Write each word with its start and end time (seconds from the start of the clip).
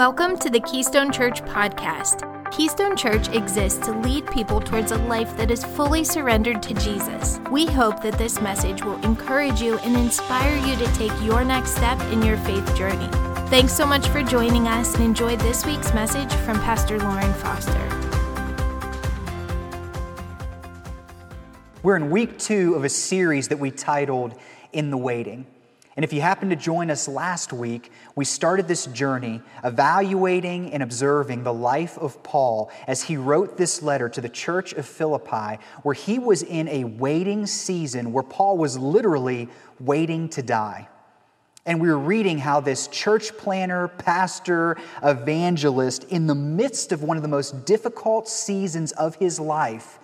Welcome 0.00 0.38
to 0.38 0.48
the 0.48 0.60
Keystone 0.60 1.12
Church 1.12 1.42
podcast. 1.42 2.24
Keystone 2.50 2.96
Church 2.96 3.28
exists 3.36 3.84
to 3.84 3.92
lead 3.92 4.26
people 4.30 4.58
towards 4.58 4.92
a 4.92 4.96
life 4.96 5.36
that 5.36 5.50
is 5.50 5.62
fully 5.62 6.04
surrendered 6.04 6.62
to 6.62 6.72
Jesus. 6.72 7.38
We 7.50 7.66
hope 7.66 8.02
that 8.02 8.16
this 8.16 8.40
message 8.40 8.82
will 8.82 8.98
encourage 9.04 9.60
you 9.60 9.76
and 9.80 9.94
inspire 9.94 10.56
you 10.66 10.74
to 10.76 10.86
take 10.94 11.12
your 11.22 11.44
next 11.44 11.72
step 11.72 12.00
in 12.12 12.22
your 12.22 12.38
faith 12.38 12.74
journey. 12.74 13.10
Thanks 13.50 13.74
so 13.74 13.84
much 13.84 14.08
for 14.08 14.22
joining 14.22 14.68
us 14.68 14.94
and 14.94 15.04
enjoy 15.04 15.36
this 15.36 15.66
week's 15.66 15.92
message 15.92 16.32
from 16.32 16.58
Pastor 16.60 16.98
Lauren 16.98 17.34
Foster. 17.34 17.88
We're 21.82 21.96
in 21.96 22.08
week 22.08 22.38
two 22.38 22.74
of 22.74 22.84
a 22.84 22.88
series 22.88 23.48
that 23.48 23.58
we 23.58 23.70
titled 23.70 24.34
In 24.72 24.90
the 24.90 24.96
Waiting. 24.96 25.44
And 25.96 26.04
if 26.04 26.12
you 26.12 26.20
happened 26.20 26.50
to 26.52 26.56
join 26.56 26.90
us 26.90 27.08
last 27.08 27.52
week, 27.52 27.90
we 28.14 28.24
started 28.24 28.68
this 28.68 28.86
journey 28.86 29.42
evaluating 29.64 30.72
and 30.72 30.82
observing 30.82 31.42
the 31.42 31.52
life 31.52 31.98
of 31.98 32.22
Paul 32.22 32.70
as 32.86 33.02
he 33.02 33.16
wrote 33.16 33.56
this 33.56 33.82
letter 33.82 34.08
to 34.08 34.20
the 34.20 34.28
church 34.28 34.72
of 34.72 34.86
Philippi, 34.86 35.58
where 35.82 35.94
he 35.94 36.18
was 36.18 36.42
in 36.42 36.68
a 36.68 36.84
waiting 36.84 37.44
season 37.44 38.12
where 38.12 38.22
Paul 38.22 38.56
was 38.56 38.78
literally 38.78 39.48
waiting 39.80 40.28
to 40.30 40.42
die. 40.42 40.88
And 41.66 41.80
we 41.80 41.88
were 41.88 41.98
reading 41.98 42.38
how 42.38 42.60
this 42.60 42.86
church 42.88 43.36
planter, 43.36 43.88
pastor, 43.88 44.76
evangelist, 45.02 46.04
in 46.04 46.26
the 46.26 46.34
midst 46.34 46.92
of 46.92 47.02
one 47.02 47.16
of 47.16 47.22
the 47.22 47.28
most 47.28 47.66
difficult 47.66 48.28
seasons 48.28 48.92
of 48.92 49.16
his 49.16 49.38
life, 49.38 49.98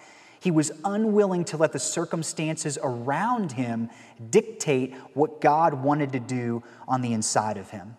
he 0.47 0.53
was 0.53 0.71
unwilling 0.85 1.45
to 1.45 1.57
let 1.57 1.73
the 1.73 1.79
circumstances 1.81 2.79
around 2.81 3.51
him 3.51 3.91
dictate 4.31 4.95
what 5.13 5.41
God 5.41 5.75
wanted 5.75 6.13
to 6.13 6.21
do 6.21 6.63
on 6.87 7.03
the 7.03 7.15
inside 7.15 7.57
of 7.57 7.69
him. 7.71 7.97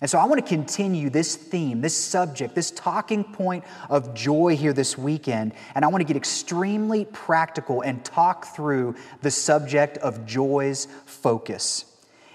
And 0.00 0.08
so 0.08 0.20
I 0.20 0.26
want 0.26 0.40
to 0.40 0.48
continue 0.48 1.10
this 1.10 1.34
theme, 1.34 1.80
this 1.80 1.96
subject, 1.96 2.54
this 2.54 2.70
talking 2.70 3.24
point 3.24 3.64
of 3.90 4.14
joy 4.14 4.56
here 4.56 4.72
this 4.72 4.96
weekend. 4.96 5.52
And 5.74 5.84
I 5.84 5.88
want 5.88 6.00
to 6.00 6.06
get 6.06 6.16
extremely 6.16 7.06
practical 7.06 7.80
and 7.80 8.04
talk 8.04 8.54
through 8.54 8.94
the 9.22 9.32
subject 9.32 9.98
of 9.98 10.24
joy's 10.24 10.86
focus. 11.06 11.86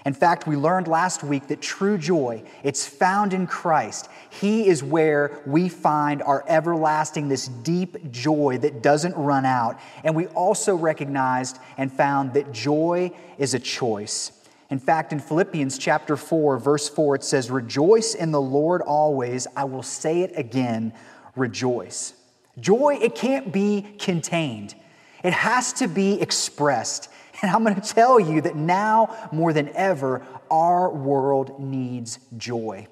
In 0.06 0.14
fact, 0.14 0.46
we 0.46 0.56
learned 0.56 0.88
last 0.88 1.22
week 1.22 1.48
that 1.48 1.60
true 1.60 1.98
joy, 1.98 2.42
it's 2.62 2.86
found 2.86 3.34
in 3.34 3.46
Christ. 3.46 4.08
He 4.30 4.66
is 4.66 4.82
where 4.82 5.42
we 5.44 5.68
find 5.68 6.22
our 6.22 6.42
everlasting, 6.48 7.28
this 7.28 7.48
deep 7.48 8.10
joy 8.10 8.58
that 8.58 8.82
doesn't 8.82 9.14
run 9.14 9.44
out. 9.44 9.78
And 10.02 10.16
we 10.16 10.26
also 10.28 10.74
recognized 10.74 11.58
and 11.76 11.92
found 11.92 12.32
that 12.34 12.52
joy 12.52 13.12
is 13.36 13.52
a 13.52 13.58
choice. 13.58 14.32
In 14.70 14.78
fact, 14.78 15.12
in 15.12 15.18
Philippians 15.18 15.76
chapter 15.78 16.16
4, 16.16 16.58
verse 16.58 16.88
4, 16.88 17.16
it 17.16 17.24
says, 17.24 17.50
Rejoice 17.50 18.14
in 18.14 18.30
the 18.30 18.40
Lord 18.40 18.82
always. 18.82 19.46
I 19.56 19.64
will 19.64 19.82
say 19.82 20.22
it 20.22 20.32
again, 20.36 20.92
rejoice. 21.36 22.14
Joy, 22.58 22.98
it 23.02 23.14
can't 23.14 23.52
be 23.52 23.96
contained, 23.98 24.74
it 25.22 25.32
has 25.32 25.72
to 25.74 25.88
be 25.88 26.20
expressed. 26.20 27.10
And 27.42 27.50
I'm 27.50 27.64
going 27.64 27.80
to 27.80 27.94
tell 27.94 28.20
you 28.20 28.42
that 28.42 28.54
now 28.54 29.28
more 29.32 29.54
than 29.54 29.70
ever, 29.70 30.22
our 30.50 30.90
world 30.90 31.58
needs 31.58 32.18
joy. 32.36 32.86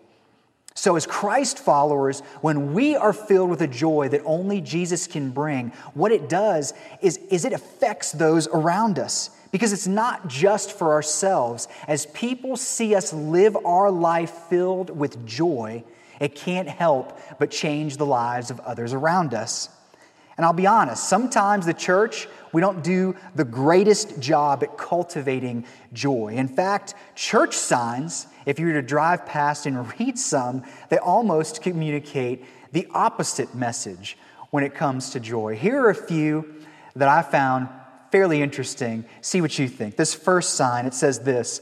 So, 0.74 0.94
as 0.94 1.06
Christ 1.06 1.58
followers, 1.58 2.20
when 2.40 2.72
we 2.72 2.94
are 2.94 3.12
filled 3.12 3.50
with 3.50 3.60
a 3.62 3.66
joy 3.66 4.08
that 4.10 4.22
only 4.24 4.60
Jesus 4.60 5.08
can 5.08 5.30
bring, 5.30 5.70
what 5.92 6.12
it 6.12 6.28
does 6.28 6.72
is, 7.02 7.16
is 7.30 7.44
it 7.44 7.52
affects 7.52 8.12
those 8.12 8.46
around 8.46 8.98
us. 8.98 9.30
Because 9.50 9.72
it's 9.72 9.88
not 9.88 10.28
just 10.28 10.72
for 10.72 10.92
ourselves. 10.92 11.68
As 11.88 12.06
people 12.06 12.56
see 12.56 12.94
us 12.94 13.12
live 13.12 13.56
our 13.66 13.90
life 13.90 14.30
filled 14.30 14.90
with 14.96 15.26
joy, 15.26 15.82
it 16.20 16.34
can't 16.34 16.68
help 16.68 17.18
but 17.38 17.50
change 17.50 17.96
the 17.96 18.06
lives 18.06 18.50
of 18.50 18.60
others 18.60 18.92
around 18.92 19.34
us. 19.34 19.70
And 20.38 20.46
I'll 20.46 20.52
be 20.52 20.68
honest, 20.68 21.08
sometimes 21.08 21.66
the 21.66 21.74
church, 21.74 22.28
we 22.52 22.60
don't 22.60 22.84
do 22.84 23.16
the 23.34 23.44
greatest 23.44 24.20
job 24.20 24.62
at 24.62 24.78
cultivating 24.78 25.66
joy. 25.92 26.34
In 26.36 26.46
fact, 26.46 26.94
church 27.16 27.56
signs, 27.56 28.28
if 28.46 28.60
you 28.60 28.68
were 28.68 28.74
to 28.74 28.82
drive 28.82 29.26
past 29.26 29.66
and 29.66 29.92
read 29.98 30.16
some, 30.16 30.62
they 30.90 30.98
almost 30.98 31.60
communicate 31.60 32.44
the 32.70 32.86
opposite 32.94 33.52
message 33.56 34.16
when 34.50 34.62
it 34.62 34.76
comes 34.76 35.10
to 35.10 35.20
joy. 35.20 35.56
Here 35.56 35.82
are 35.82 35.90
a 35.90 35.94
few 35.94 36.54
that 36.94 37.08
I 37.08 37.22
found 37.22 37.68
fairly 38.12 38.40
interesting. 38.40 39.04
See 39.20 39.40
what 39.40 39.58
you 39.58 39.68
think. 39.68 39.96
This 39.96 40.14
first 40.14 40.54
sign, 40.54 40.86
it 40.86 40.94
says 40.94 41.18
this 41.18 41.60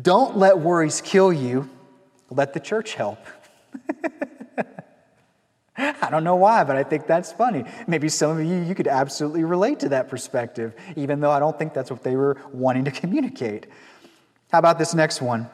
Don't 0.00 0.36
let 0.36 0.60
worries 0.60 1.00
kill 1.00 1.32
you, 1.32 1.68
let 2.30 2.54
the 2.54 2.60
church 2.60 2.94
help. 2.94 3.18
I 5.76 6.08
don't 6.10 6.22
know 6.22 6.36
why, 6.36 6.64
but 6.64 6.76
I 6.76 6.84
think 6.84 7.06
that's 7.06 7.32
funny. 7.32 7.64
Maybe 7.86 8.08
some 8.08 8.38
of 8.38 8.44
you, 8.44 8.62
you 8.62 8.74
could 8.74 8.86
absolutely 8.86 9.44
relate 9.44 9.80
to 9.80 9.88
that 9.90 10.08
perspective, 10.08 10.74
even 10.96 11.20
though 11.20 11.30
I 11.30 11.40
don't 11.40 11.58
think 11.58 11.74
that's 11.74 11.90
what 11.90 12.02
they 12.02 12.16
were 12.16 12.36
wanting 12.52 12.84
to 12.84 12.90
communicate. 12.92 13.66
How 14.52 14.58
about 14.58 14.78
this 14.78 14.94
next 14.94 15.20
one? 15.20 15.48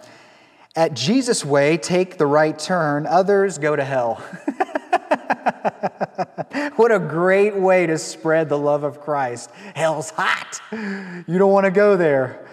At 0.76 0.94
Jesus' 0.94 1.44
way, 1.44 1.78
take 1.78 2.18
the 2.18 2.26
right 2.26 2.58
turn, 2.58 3.06
others 3.06 3.58
go 3.58 3.74
to 3.74 3.84
hell. 3.84 4.16
what 6.76 6.92
a 6.92 6.98
great 6.98 7.56
way 7.56 7.86
to 7.86 7.98
spread 7.98 8.48
the 8.48 8.58
love 8.58 8.84
of 8.84 9.00
Christ. 9.00 9.50
Hell's 9.74 10.10
hot. 10.10 10.60
You 10.70 11.38
don't 11.38 11.52
want 11.52 11.64
to 11.64 11.70
go 11.70 11.96
there. 11.96 12.46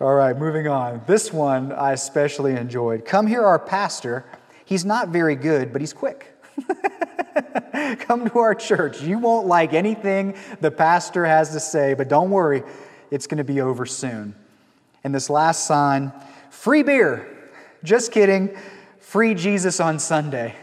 All 0.00 0.14
right, 0.14 0.36
moving 0.36 0.66
on. 0.66 1.02
This 1.06 1.32
one 1.32 1.72
I 1.72 1.92
especially 1.92 2.56
enjoyed. 2.56 3.04
Come 3.04 3.26
hear, 3.26 3.44
our 3.44 3.58
pastor. 3.58 4.24
He's 4.64 4.84
not 4.84 5.08
very 5.08 5.36
good, 5.36 5.72
but 5.72 5.82
he's 5.82 5.92
quick. 5.92 6.39
Come 8.00 8.28
to 8.28 8.38
our 8.38 8.54
church. 8.54 9.02
You 9.02 9.18
won't 9.18 9.46
like 9.46 9.72
anything 9.72 10.34
the 10.60 10.70
pastor 10.70 11.24
has 11.24 11.50
to 11.50 11.60
say, 11.60 11.94
but 11.94 12.08
don't 12.08 12.30
worry, 12.30 12.62
it's 13.10 13.26
going 13.26 13.38
to 13.38 13.44
be 13.44 13.60
over 13.60 13.86
soon. 13.86 14.34
And 15.04 15.14
this 15.14 15.30
last 15.30 15.66
sign 15.66 16.12
free 16.50 16.82
beer. 16.82 17.26
Just 17.82 18.12
kidding. 18.12 18.56
Free 18.98 19.34
Jesus 19.34 19.80
on 19.80 19.98
Sunday. 19.98 20.54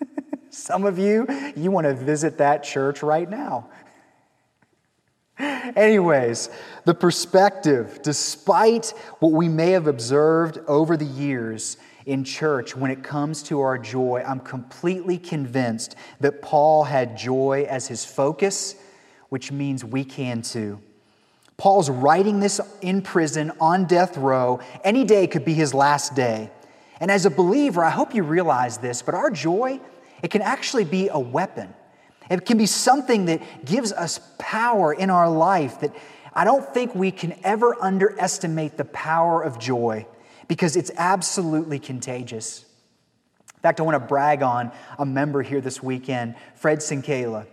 Some 0.50 0.84
of 0.84 0.98
you, 0.98 1.26
you 1.56 1.70
want 1.70 1.86
to 1.86 1.94
visit 1.94 2.38
that 2.38 2.62
church 2.62 3.02
right 3.02 3.28
now. 3.28 3.68
Anyways, 5.38 6.50
the 6.84 6.94
perspective, 6.94 8.00
despite 8.02 8.94
what 9.18 9.32
we 9.32 9.48
may 9.48 9.70
have 9.72 9.86
observed 9.86 10.58
over 10.68 10.96
the 10.96 11.04
years, 11.04 11.76
in 12.06 12.24
church, 12.24 12.76
when 12.76 12.90
it 12.90 13.02
comes 13.02 13.42
to 13.44 13.60
our 13.60 13.78
joy, 13.78 14.22
I'm 14.26 14.40
completely 14.40 15.18
convinced 15.18 15.94
that 16.20 16.42
Paul 16.42 16.84
had 16.84 17.16
joy 17.16 17.66
as 17.68 17.86
his 17.86 18.04
focus, 18.04 18.74
which 19.28 19.52
means 19.52 19.84
we 19.84 20.04
can 20.04 20.42
too. 20.42 20.80
Paul's 21.56 21.88
writing 21.88 22.40
this 22.40 22.60
in 22.80 23.02
prison 23.02 23.52
on 23.60 23.84
death 23.84 24.16
row. 24.16 24.60
Any 24.82 25.04
day 25.04 25.26
could 25.26 25.44
be 25.44 25.54
his 25.54 25.72
last 25.72 26.14
day. 26.14 26.50
And 26.98 27.10
as 27.10 27.24
a 27.24 27.30
believer, 27.30 27.84
I 27.84 27.90
hope 27.90 28.14
you 28.14 28.22
realize 28.22 28.78
this, 28.78 29.02
but 29.02 29.14
our 29.14 29.30
joy, 29.30 29.80
it 30.22 30.30
can 30.30 30.42
actually 30.42 30.84
be 30.84 31.08
a 31.08 31.18
weapon. 31.18 31.72
It 32.30 32.46
can 32.46 32.58
be 32.58 32.66
something 32.66 33.26
that 33.26 33.64
gives 33.64 33.92
us 33.92 34.20
power 34.38 34.92
in 34.92 35.10
our 35.10 35.30
life 35.30 35.80
that 35.80 35.94
I 36.32 36.44
don't 36.44 36.66
think 36.72 36.94
we 36.94 37.10
can 37.10 37.38
ever 37.44 37.76
underestimate 37.80 38.76
the 38.76 38.86
power 38.86 39.42
of 39.42 39.58
joy 39.58 40.06
because 40.52 40.76
it's 40.76 40.90
absolutely 40.98 41.78
contagious. 41.78 42.66
In 43.54 43.60
fact, 43.62 43.80
I 43.80 43.84
want 43.84 43.94
to 43.94 44.06
brag 44.06 44.42
on 44.42 44.70
a 44.98 45.06
member 45.06 45.40
here 45.40 45.62
this 45.62 45.82
weekend, 45.82 46.34
Fred 46.56 46.80
Sinkela. 46.80 47.46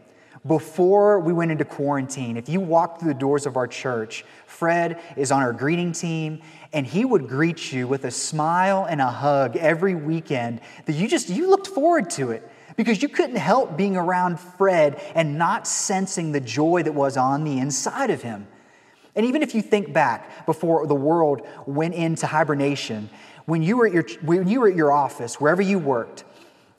Before 0.46 1.22
we 1.22 1.32
went 1.32 1.50
into 1.50 1.64
quarantine, 1.64 2.36
if 2.36 2.50
you 2.50 2.60
walked 2.60 3.00
through 3.00 3.14
the 3.14 3.20
doors 3.20 3.46
of 3.46 3.56
our 3.56 3.68
church, 3.68 4.26
Fred 4.46 5.00
is 5.16 5.32
on 5.32 5.42
our 5.42 5.54
greeting 5.54 5.94
team, 5.94 6.42
and 6.74 6.86
he 6.86 7.06
would 7.06 7.30
greet 7.30 7.72
you 7.72 7.88
with 7.88 8.04
a 8.04 8.12
smile 8.12 8.84
and 8.84 9.00
a 9.00 9.08
hug 9.08 9.56
every 9.56 9.96
weekend 9.96 10.60
that 10.86 10.92
you 10.92 11.08
just 11.08 11.30
you 11.30 11.50
looked 11.50 11.68
forward 11.68 12.10
to 12.10 12.32
it 12.32 12.52
because 12.76 13.02
you 13.02 13.08
couldn't 13.08 13.38
help 13.38 13.78
being 13.78 13.96
around 13.96 14.42
Fred 14.42 15.02
and 15.16 15.38
not 15.38 15.68
sensing 15.68 16.34
the 16.34 16.42
joy 16.42 16.84
that 16.84 16.94
was 16.94 17.16
on 17.16 17.46
the 17.46 17.60
inside 17.60 18.10
of 18.10 18.24
him. 18.24 18.46
And 19.16 19.26
even 19.26 19.42
if 19.42 19.56
you 19.56 19.62
think 19.62 19.92
back 19.92 20.46
before 20.46 20.86
the 20.88 20.96
world 20.96 21.42
went 21.66 21.96
into 21.96 22.28
hibernation, 22.28 23.10
when 23.46 23.64
you 23.64 23.78
were 23.78 23.88
at 23.88 23.94
your, 23.94 24.06
when 24.22 24.48
you 24.48 24.62
were 24.62 24.70
at 24.70 24.76
your 24.76 24.92
office, 24.92 25.42
wherever 25.42 25.62
you 25.62 25.80
worked, 25.80 26.24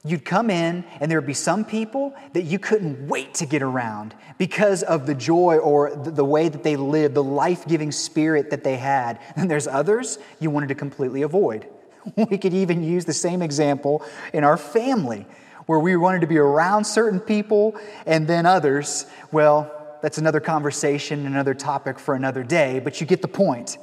you'd 0.05 0.25
come 0.25 0.49
in 0.49 0.85
and 1.01 1.11
there 1.11 1.19
would 1.19 1.27
be 1.27 1.35
some 1.35 1.65
people 1.65 2.15
that 2.33 2.43
you 2.43 2.59
couldn't 2.59 3.09
wait 3.09 3.35
to 3.35 3.47
get 3.47 3.61
around 3.61 4.15
because 4.39 4.83
of 4.85 5.07
the 5.07 5.15
joy 5.15 5.59
or 5.59 5.95
the 5.95 6.25
way 6.25 6.49
that 6.49 6.63
they 6.63 6.77
lived, 6.77 7.15
the 7.15 7.23
life 7.23 7.67
giving 7.67 7.93
spirit 7.93 8.51
that 8.51 8.65
they 8.65 8.77
had. 8.77 9.21
And 9.37 9.51
there's 9.51 9.67
others 9.67 10.19
you 10.39 10.51
wanted 10.51 10.69
to 10.69 10.75
completely 10.75 11.23
avoid. 11.23 11.67
We 12.17 12.39
could 12.39 12.55
even 12.55 12.83
use 12.83 13.05
the 13.05 13.13
same 13.13 13.43
example 13.43 14.03
in 14.33 14.43
our 14.43 14.57
family 14.57 15.27
where 15.67 15.79
we 15.79 15.97
wanted 15.97 16.23
to 16.23 16.27
be 16.27 16.39
around 16.39 16.85
certain 16.85 17.21
people 17.21 17.79
and 18.07 18.27
then 18.27 18.47
others, 18.47 19.05
well, 19.31 19.80
that's 20.03 20.19
another 20.19 20.41
conversation, 20.41 21.27
another 21.27 21.55
topic 21.55 21.99
for 21.99 22.15
another 22.15 22.43
day, 22.43 22.81
but 22.81 23.01
you 23.01 23.07
get 23.07 23.23
the 23.23 23.29
point. 23.29 23.79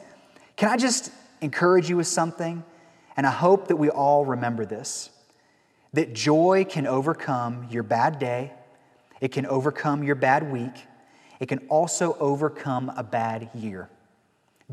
Can 0.55 0.69
I 0.69 0.77
just 0.77 1.11
encourage 1.41 1.89
you 1.89 1.97
with 1.97 2.07
something? 2.07 2.63
And 3.15 3.25
I 3.25 3.31
hope 3.31 3.67
that 3.67 3.75
we 3.75 3.89
all 3.89 4.25
remember 4.25 4.65
this 4.65 5.09
that 5.93 6.13
joy 6.13 6.65
can 6.69 6.85
overcome 6.85 7.67
your 7.71 7.81
bad 7.81 8.19
day, 8.19 8.51
it 9.21 9.31
can 9.31 9.45
overcome 9.45 10.03
your 10.03 10.15
bad 10.15 10.51
week, 10.51 10.85
it 11.39 11.47
can 11.47 11.59
also 11.69 12.15
overcome 12.19 12.91
a 12.95 13.03
bad 13.03 13.49
year. 13.55 13.89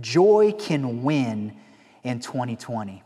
Joy 0.00 0.52
can 0.58 1.02
win 1.02 1.56
in 2.02 2.20
2020. 2.20 3.02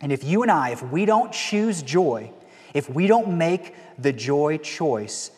And 0.00 0.12
if 0.12 0.24
you 0.24 0.42
and 0.42 0.50
I, 0.50 0.70
if 0.70 0.82
we 0.82 1.04
don't 1.04 1.32
choose 1.32 1.82
joy, 1.82 2.32
if 2.72 2.90
we 2.90 3.06
don't 3.06 3.38
make 3.38 3.74
the 3.98 4.12
joy 4.12 4.56
choice, 4.58 5.30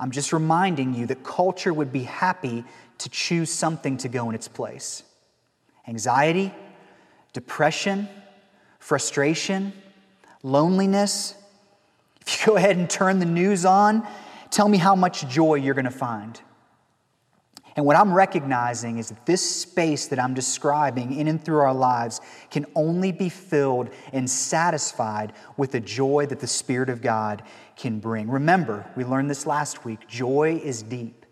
I'm 0.00 0.10
just 0.10 0.32
reminding 0.32 0.94
you 0.94 1.06
that 1.06 1.22
culture 1.22 1.74
would 1.74 1.92
be 1.92 2.04
happy 2.04 2.64
to 2.98 3.08
choose 3.10 3.50
something 3.50 3.98
to 3.98 4.08
go 4.08 4.30
in 4.30 4.34
its 4.34 4.48
place. 4.48 5.02
Anxiety, 5.86 6.54
depression, 7.34 8.08
frustration, 8.78 9.74
loneliness. 10.42 11.34
If 12.22 12.40
you 12.40 12.46
go 12.46 12.56
ahead 12.56 12.78
and 12.78 12.88
turn 12.88 13.18
the 13.18 13.26
news 13.26 13.66
on, 13.66 14.06
tell 14.50 14.68
me 14.68 14.78
how 14.78 14.96
much 14.96 15.28
joy 15.28 15.56
you're 15.56 15.74
going 15.74 15.84
to 15.84 15.90
find. 15.90 16.40
And 17.76 17.86
what 17.86 17.96
I'm 17.96 18.12
recognizing 18.12 18.98
is 18.98 19.10
that 19.10 19.26
this 19.26 19.48
space 19.48 20.08
that 20.08 20.18
I'm 20.18 20.34
describing 20.34 21.18
in 21.18 21.28
and 21.28 21.42
through 21.42 21.60
our 21.60 21.74
lives 21.74 22.20
can 22.50 22.66
only 22.74 23.12
be 23.12 23.28
filled 23.28 23.90
and 24.12 24.28
satisfied 24.28 25.32
with 25.56 25.72
the 25.72 25.80
joy 25.80 26.26
that 26.26 26.40
the 26.40 26.46
Spirit 26.46 26.90
of 26.90 27.00
God 27.00 27.42
can 27.76 28.00
bring. 28.00 28.28
Remember, 28.28 28.84
we 28.96 29.04
learned 29.04 29.30
this 29.30 29.46
last 29.46 29.84
week 29.84 30.06
joy 30.08 30.60
is 30.62 30.82
deep, 30.82 31.24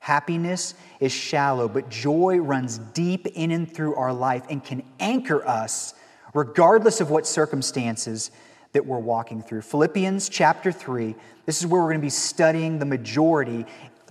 happiness 0.00 0.74
is 1.00 1.12
shallow, 1.12 1.68
but 1.68 1.90
joy 1.90 2.38
runs 2.38 2.78
deep 2.78 3.26
in 3.26 3.50
and 3.50 3.70
through 3.72 3.94
our 3.94 4.12
life 4.12 4.44
and 4.48 4.64
can 4.64 4.82
anchor 5.00 5.46
us 5.46 5.94
regardless 6.32 7.00
of 7.00 7.10
what 7.10 7.26
circumstances 7.26 8.30
that 8.72 8.84
we're 8.84 8.98
walking 8.98 9.40
through. 9.40 9.62
Philippians 9.62 10.28
chapter 10.28 10.72
3, 10.72 11.14
this 11.46 11.60
is 11.60 11.66
where 11.66 11.80
we're 11.80 11.90
going 11.90 12.00
to 12.00 12.06
be 12.06 12.10
studying 12.10 12.78
the 12.78 12.84
majority 12.84 13.64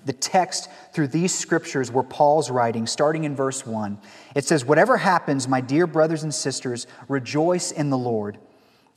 the 0.06 0.14
text 0.14 0.70
through 0.94 1.08
these 1.08 1.34
scriptures 1.34 1.92
where 1.92 2.04
Paul's 2.04 2.50
writing, 2.50 2.88
starting 2.88 3.24
in 3.24 3.36
verse 3.36 3.66
1. 3.66 3.98
It 4.36 4.46
says, 4.46 4.66
Whatever 4.66 4.98
happens, 4.98 5.48
my 5.48 5.62
dear 5.62 5.88
brothers 5.88 6.24
and 6.24 6.34
sisters, 6.34 6.88
rejoice 7.08 7.72
in 7.72 7.90
the 7.90 7.98
Lord. 7.98 8.38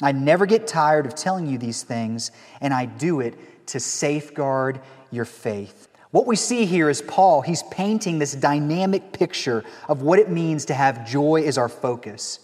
I 0.02 0.12
never 0.12 0.46
get 0.46 0.66
tired 0.66 1.06
of 1.06 1.14
telling 1.14 1.46
you 1.46 1.58
these 1.58 1.82
things, 1.82 2.30
and 2.60 2.74
I 2.74 2.86
do 2.86 3.20
it 3.20 3.66
to 3.68 3.80
safeguard 3.80 4.80
your 5.10 5.24
faith. 5.24 5.88
What 6.10 6.26
we 6.26 6.36
see 6.36 6.66
here 6.66 6.88
is 6.88 7.02
Paul, 7.02 7.42
he's 7.42 7.62
painting 7.64 8.18
this 8.18 8.34
dynamic 8.34 9.12
picture 9.12 9.64
of 9.88 10.02
what 10.02 10.18
it 10.18 10.30
means 10.30 10.66
to 10.66 10.74
have 10.74 11.08
joy 11.08 11.42
as 11.42 11.58
our 11.58 11.68
focus. 11.68 12.40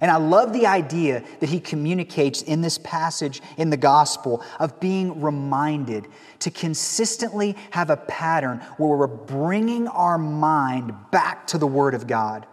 And 0.00 0.10
I 0.10 0.16
love 0.16 0.52
the 0.52 0.66
idea 0.66 1.22
that 1.40 1.48
he 1.48 1.60
communicates 1.60 2.42
in 2.42 2.62
this 2.62 2.78
passage 2.78 3.40
in 3.56 3.70
the 3.70 3.76
gospel 3.76 4.42
of 4.58 4.80
being 4.80 5.20
reminded 5.20 6.08
to 6.40 6.50
consistently 6.50 7.56
have 7.70 7.90
a 7.90 7.96
pattern 7.96 8.58
where 8.76 8.96
we're 8.96 9.06
bringing 9.06 9.86
our 9.88 10.18
mind 10.18 10.92
back 11.10 11.46
to 11.48 11.58
the 11.58 11.66
Word 11.66 11.94
of 11.94 12.06
God. 12.06 12.46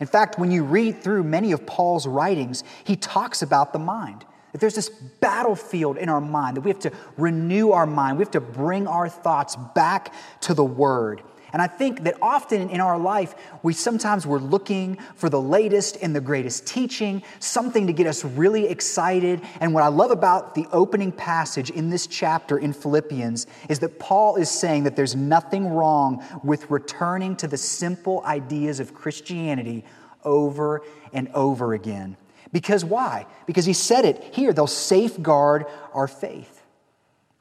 In 0.00 0.06
fact, 0.06 0.38
when 0.38 0.50
you 0.50 0.64
read 0.64 1.02
through 1.02 1.24
many 1.24 1.52
of 1.52 1.66
Paul's 1.66 2.06
writings, 2.06 2.64
he 2.84 2.96
talks 2.96 3.42
about 3.42 3.72
the 3.72 3.78
mind. 3.78 4.24
That 4.52 4.60
there's 4.60 4.74
this 4.74 4.88
battlefield 4.88 5.98
in 5.98 6.08
our 6.08 6.20
mind, 6.20 6.56
that 6.56 6.62
we 6.62 6.70
have 6.70 6.80
to 6.80 6.92
renew 7.16 7.70
our 7.70 7.86
mind, 7.86 8.18
we 8.18 8.22
have 8.22 8.32
to 8.32 8.40
bring 8.40 8.88
our 8.88 9.08
thoughts 9.08 9.56
back 9.74 10.12
to 10.40 10.54
the 10.54 10.64
Word. 10.64 11.22
And 11.52 11.60
I 11.60 11.66
think 11.66 12.04
that 12.04 12.16
often 12.22 12.70
in 12.70 12.80
our 12.80 12.98
life, 12.98 13.34
we 13.62 13.72
sometimes 13.72 14.26
we're 14.26 14.38
looking 14.38 14.98
for 15.16 15.28
the 15.28 15.40
latest 15.40 15.98
and 16.02 16.14
the 16.14 16.20
greatest 16.20 16.66
teaching, 16.66 17.22
something 17.38 17.86
to 17.86 17.92
get 17.92 18.06
us 18.06 18.24
really 18.24 18.66
excited. 18.66 19.40
And 19.60 19.74
what 19.74 19.82
I 19.82 19.88
love 19.88 20.10
about 20.10 20.54
the 20.54 20.66
opening 20.72 21.12
passage 21.12 21.70
in 21.70 21.90
this 21.90 22.06
chapter 22.06 22.58
in 22.58 22.72
Philippians 22.72 23.46
is 23.68 23.78
that 23.80 23.98
Paul 23.98 24.36
is 24.36 24.50
saying 24.50 24.84
that 24.84 24.96
there's 24.96 25.16
nothing 25.16 25.68
wrong 25.68 26.24
with 26.42 26.70
returning 26.70 27.36
to 27.36 27.48
the 27.48 27.56
simple 27.56 28.22
ideas 28.24 28.80
of 28.80 28.94
Christianity 28.94 29.84
over 30.24 30.82
and 31.12 31.28
over 31.34 31.74
again. 31.74 32.16
Because 32.52 32.84
why? 32.84 33.26
Because 33.46 33.64
he 33.64 33.72
said 33.72 34.04
it 34.04 34.22
here, 34.34 34.52
they'll 34.52 34.66
safeguard 34.66 35.66
our 35.92 36.08
faith. 36.08 36.59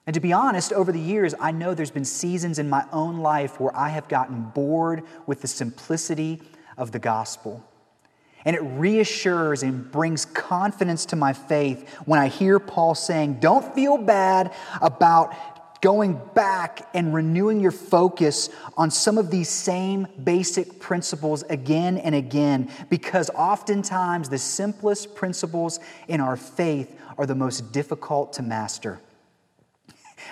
And 0.10 0.16
to 0.16 0.20
be 0.20 0.34
honest, 0.34 0.74
over 0.74 0.92
the 0.92 1.00
years, 1.00 1.36
I 1.40 1.52
know 1.52 1.76
there's 1.76 1.92
been 1.92 2.04
seasons 2.04 2.58
in 2.58 2.68
my 2.68 2.84
own 2.92 3.20
life 3.20 3.60
where 3.60 3.78
I 3.78 3.90
have 3.90 4.08
gotten 4.08 4.42
bored 4.42 5.04
with 5.28 5.44
the 5.44 5.48
simplicity 5.48 6.42
of 6.80 6.92
the 6.92 6.98
gospel. 6.98 7.64
And 8.44 8.56
it 8.56 8.62
reassures 8.62 9.62
and 9.62 9.92
brings 9.92 10.26
confidence 10.26 11.06
to 11.06 11.16
my 11.16 11.34
faith 11.34 11.88
when 12.06 12.20
I 12.20 12.28
hear 12.28 12.58
Paul 12.58 12.96
saying, 12.96 13.36
Don't 13.36 13.76
feel 13.76 14.00
bad 14.00 14.52
about 14.82 15.80
going 15.80 16.20
back 16.34 16.90
and 16.96 17.14
renewing 17.14 17.60
your 17.60 17.70
focus 17.70 18.50
on 18.76 18.90
some 18.90 19.20
of 19.20 19.30
these 19.30 19.48
same 19.48 20.08
basic 20.24 20.80
principles 20.80 21.44
again 21.52 22.00
and 22.00 22.16
again, 22.16 22.72
because 22.90 23.30
oftentimes 23.36 24.28
the 24.28 24.40
simplest 24.40 25.14
principles 25.14 25.80
in 26.08 26.20
our 26.20 26.36
faith 26.36 27.00
are 27.20 27.28
the 27.28 27.36
most 27.36 27.72
difficult 27.72 28.34
to 28.34 28.42
master. 28.42 29.00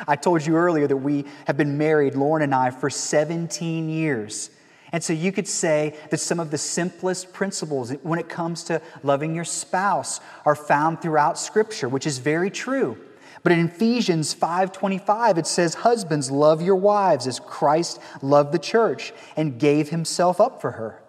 I 0.07 0.15
told 0.15 0.45
you 0.45 0.55
earlier 0.55 0.87
that 0.87 0.97
we 0.97 1.25
have 1.45 1.57
been 1.57 1.77
married, 1.77 2.15
Lauren 2.15 2.43
and 2.43 2.53
I, 2.53 2.71
for 2.71 2.89
17 2.89 3.89
years. 3.89 4.49
And 4.91 5.03
so 5.03 5.13
you 5.13 5.31
could 5.31 5.47
say 5.47 5.95
that 6.11 6.19
some 6.19 6.39
of 6.39 6.49
the 6.49 6.57
simplest 6.57 7.33
principles 7.33 7.91
when 8.03 8.19
it 8.19 8.29
comes 8.29 8.63
to 8.65 8.81
loving 9.03 9.35
your 9.35 9.43
spouse 9.43 10.21
are 10.45 10.55
found 10.55 11.01
throughout 11.01 11.37
Scripture, 11.37 11.89
which 11.89 12.07
is 12.07 12.19
very 12.19 12.49
true. 12.49 12.97
But 13.43 13.51
in 13.51 13.67
Ephesians 13.67 14.33
5:25 14.33 15.37
it 15.37 15.47
says 15.47 15.75
husbands 15.75 16.31
love 16.31 16.61
your 16.61 16.75
wives 16.75 17.27
as 17.27 17.39
Christ 17.39 17.99
loved 18.21 18.51
the 18.51 18.59
church 18.59 19.13
and 19.35 19.59
gave 19.59 19.89
himself 19.89 20.41
up 20.41 20.59
for 20.61 20.71
her. 20.71 21.01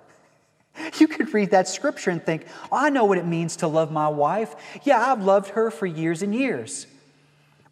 You 0.99 1.09
could 1.09 1.35
read 1.35 1.51
that 1.51 1.67
scripture 1.67 2.11
and 2.11 2.25
think, 2.25 2.47
oh, 2.71 2.77
"I 2.77 2.91
know 2.91 3.05
what 3.05 3.19
it 3.19 3.27
means 3.27 3.57
to 3.57 3.67
love 3.67 3.91
my 3.91 4.09
wife. 4.09 4.55
Yeah, 4.85 5.11
I've 5.11 5.23
loved 5.23 5.51
her 5.51 5.71
for 5.71 5.87
years 5.87 6.23
and 6.23 6.35
years." 6.35 6.87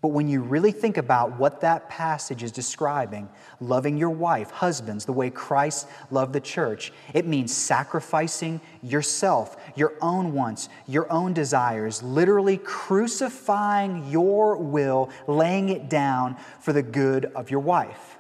But 0.03 0.09
when 0.09 0.29
you 0.29 0.43
really 0.43 0.73
think 0.73 0.99
about 0.99 1.39
what 1.39 1.61
that 1.63 1.89
passage 1.89 2.43
is 2.43 2.53
describing, 2.53 3.29
loving 3.61 3.97
your 3.97 4.11
wife, 4.11 4.51
husbands, 4.51 5.05
the 5.05 5.13
way 5.13 5.31
Christ 5.31 5.89
loved 6.11 6.33
the 6.33 6.41
church, 6.41 6.93
it 7.15 7.27
means 7.27 7.55
sacrificing 7.55 8.61
yourself, 8.83 9.57
your 9.75 9.95
own 10.01 10.33
wants, 10.33 10.69
your 10.87 11.11
own 11.11 11.33
desires, 11.33 12.03
literally 12.03 12.59
crucifying 12.59 14.11
your 14.11 14.57
will, 14.57 15.11
laying 15.27 15.71
it 15.71 15.89
down 15.89 16.37
for 16.61 16.73
the 16.73 16.83
good 16.83 17.27
of 17.35 17.51
your 17.51 17.61
wife. 17.61 18.16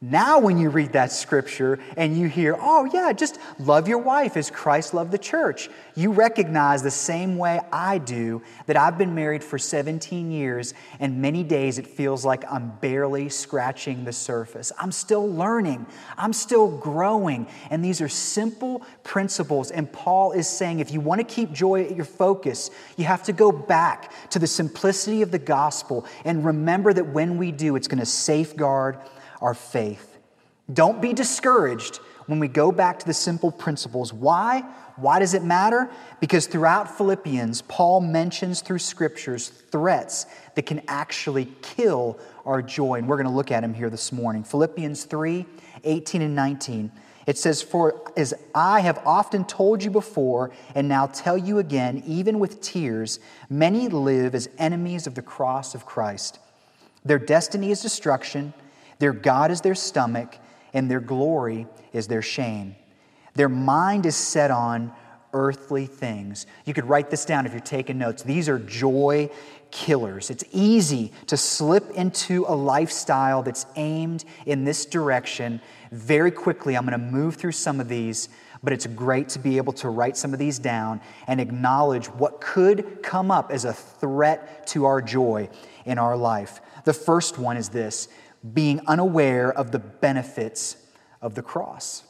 Now, 0.00 0.38
when 0.38 0.58
you 0.58 0.70
read 0.70 0.92
that 0.92 1.10
scripture 1.10 1.80
and 1.96 2.16
you 2.16 2.28
hear, 2.28 2.56
oh, 2.60 2.84
yeah, 2.84 3.12
just 3.12 3.36
love 3.58 3.88
your 3.88 3.98
wife 3.98 4.36
as 4.36 4.48
Christ 4.48 4.94
loved 4.94 5.10
the 5.10 5.18
church, 5.18 5.68
you 5.96 6.12
recognize 6.12 6.84
the 6.84 6.90
same 6.92 7.36
way 7.36 7.60
I 7.72 7.98
do 7.98 8.40
that 8.66 8.76
I've 8.76 8.96
been 8.96 9.16
married 9.16 9.42
for 9.42 9.58
17 9.58 10.30
years, 10.30 10.72
and 11.00 11.20
many 11.20 11.42
days 11.42 11.78
it 11.78 11.86
feels 11.88 12.24
like 12.24 12.44
I'm 12.48 12.70
barely 12.76 13.28
scratching 13.28 14.04
the 14.04 14.12
surface. 14.12 14.70
I'm 14.78 14.92
still 14.92 15.28
learning, 15.28 15.84
I'm 16.16 16.32
still 16.32 16.68
growing. 16.78 17.48
And 17.68 17.84
these 17.84 18.00
are 18.00 18.08
simple 18.08 18.86
principles. 19.02 19.72
And 19.72 19.92
Paul 19.92 20.30
is 20.30 20.48
saying 20.48 20.78
if 20.78 20.92
you 20.92 21.00
want 21.00 21.26
to 21.26 21.34
keep 21.34 21.50
joy 21.50 21.82
at 21.82 21.96
your 21.96 22.04
focus, 22.04 22.70
you 22.96 23.04
have 23.06 23.24
to 23.24 23.32
go 23.32 23.50
back 23.50 24.12
to 24.30 24.38
the 24.38 24.46
simplicity 24.46 25.22
of 25.22 25.32
the 25.32 25.40
gospel 25.40 26.06
and 26.24 26.44
remember 26.44 26.92
that 26.92 27.08
when 27.08 27.36
we 27.36 27.50
do, 27.50 27.74
it's 27.74 27.88
going 27.88 27.98
to 27.98 28.06
safeguard 28.06 28.96
our 29.40 29.54
faith. 29.54 30.18
Don't 30.72 31.00
be 31.00 31.12
discouraged 31.12 31.96
when 32.26 32.38
we 32.38 32.48
go 32.48 32.70
back 32.70 32.98
to 32.98 33.06
the 33.06 33.14
simple 33.14 33.50
principles. 33.50 34.12
Why? 34.12 34.62
Why 34.96 35.18
does 35.18 35.32
it 35.32 35.42
matter? 35.42 35.88
Because 36.20 36.46
throughout 36.46 36.94
Philippians, 36.96 37.62
Paul 37.62 38.00
mentions 38.00 38.60
through 38.60 38.80
scriptures 38.80 39.48
threats 39.48 40.26
that 40.54 40.66
can 40.66 40.82
actually 40.88 41.46
kill 41.62 42.18
our 42.44 42.60
joy. 42.60 42.96
And 42.96 43.08
we're 43.08 43.16
going 43.16 43.28
to 43.28 43.32
look 43.32 43.50
at 43.50 43.60
them 43.60 43.72
here 43.72 43.88
this 43.88 44.12
morning. 44.12 44.44
Philippians 44.44 45.04
3 45.04 45.46
18 45.84 46.22
and 46.22 46.34
19. 46.34 46.92
It 47.26 47.38
says, 47.38 47.62
For 47.62 48.10
as 48.16 48.34
I 48.54 48.80
have 48.80 49.00
often 49.06 49.44
told 49.44 49.84
you 49.84 49.90
before, 49.90 50.50
and 50.74 50.88
now 50.88 51.06
tell 51.06 51.38
you 51.38 51.58
again, 51.58 52.02
even 52.06 52.38
with 52.38 52.60
tears, 52.60 53.20
many 53.48 53.88
live 53.88 54.34
as 54.34 54.48
enemies 54.58 55.06
of 55.06 55.14
the 55.14 55.22
cross 55.22 55.74
of 55.74 55.86
Christ. 55.86 56.38
Their 57.04 57.18
destiny 57.18 57.70
is 57.70 57.80
destruction 57.80 58.52
their 58.98 59.12
God 59.12 59.50
is 59.50 59.60
their 59.60 59.74
stomach, 59.74 60.36
and 60.72 60.90
their 60.90 61.00
glory 61.00 61.66
is 61.92 62.08
their 62.08 62.22
shame. 62.22 62.76
Their 63.34 63.48
mind 63.48 64.06
is 64.06 64.16
set 64.16 64.50
on 64.50 64.92
earthly 65.32 65.86
things. 65.86 66.46
You 66.64 66.74
could 66.74 66.86
write 66.86 67.10
this 67.10 67.24
down 67.24 67.46
if 67.46 67.52
you're 67.52 67.60
taking 67.60 67.98
notes. 67.98 68.22
These 68.22 68.48
are 68.48 68.58
joy 68.58 69.30
killers. 69.70 70.30
It's 70.30 70.44
easy 70.52 71.12
to 71.26 71.36
slip 71.36 71.90
into 71.90 72.44
a 72.48 72.54
lifestyle 72.54 73.42
that's 73.42 73.66
aimed 73.76 74.24
in 74.46 74.64
this 74.64 74.86
direction. 74.86 75.60
Very 75.92 76.30
quickly, 76.30 76.76
I'm 76.76 76.86
going 76.86 76.98
to 76.98 77.06
move 77.06 77.36
through 77.36 77.52
some 77.52 77.80
of 77.80 77.88
these, 77.88 78.30
but 78.62 78.72
it's 78.72 78.86
great 78.86 79.28
to 79.30 79.38
be 79.38 79.58
able 79.58 79.74
to 79.74 79.90
write 79.90 80.16
some 80.16 80.32
of 80.32 80.38
these 80.38 80.58
down 80.58 81.00
and 81.26 81.40
acknowledge 81.40 82.06
what 82.06 82.40
could 82.40 83.02
come 83.02 83.30
up 83.30 83.50
as 83.50 83.64
a 83.64 83.72
threat 83.72 84.66
to 84.68 84.86
our 84.86 85.02
joy 85.02 85.48
in 85.84 85.98
our 85.98 86.16
life. 86.16 86.60
The 86.84 86.94
first 86.94 87.38
one 87.38 87.56
is 87.56 87.68
this 87.68 88.08
being 88.54 88.80
unaware 88.86 89.52
of 89.52 89.72
the 89.72 89.78
benefits 89.78 90.76
of 91.20 91.34
the 91.34 91.42
cross. 91.42 92.04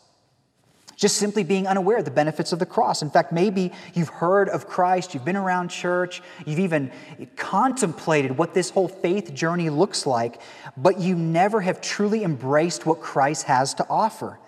Just 0.96 1.16
simply 1.16 1.44
being 1.44 1.68
unaware 1.68 1.98
of 1.98 2.04
the 2.04 2.10
benefits 2.10 2.52
of 2.52 2.58
the 2.58 2.66
cross. 2.66 3.02
In 3.02 3.10
fact, 3.10 3.32
maybe 3.32 3.72
you've 3.94 4.08
heard 4.08 4.48
of 4.48 4.66
Christ, 4.66 5.14
you've 5.14 5.24
been 5.24 5.36
around 5.36 5.68
church, 5.68 6.20
you've 6.44 6.58
even 6.58 6.90
contemplated 7.36 8.36
what 8.36 8.52
this 8.52 8.70
whole 8.70 8.88
faith 8.88 9.32
journey 9.32 9.70
looks 9.70 10.06
like, 10.06 10.40
but 10.76 10.98
you 10.98 11.14
never 11.14 11.60
have 11.60 11.80
truly 11.80 12.24
embraced 12.24 12.84
what 12.84 13.00
Christ 13.00 13.44
has 13.44 13.74
to 13.74 13.86
offer. 13.88 14.40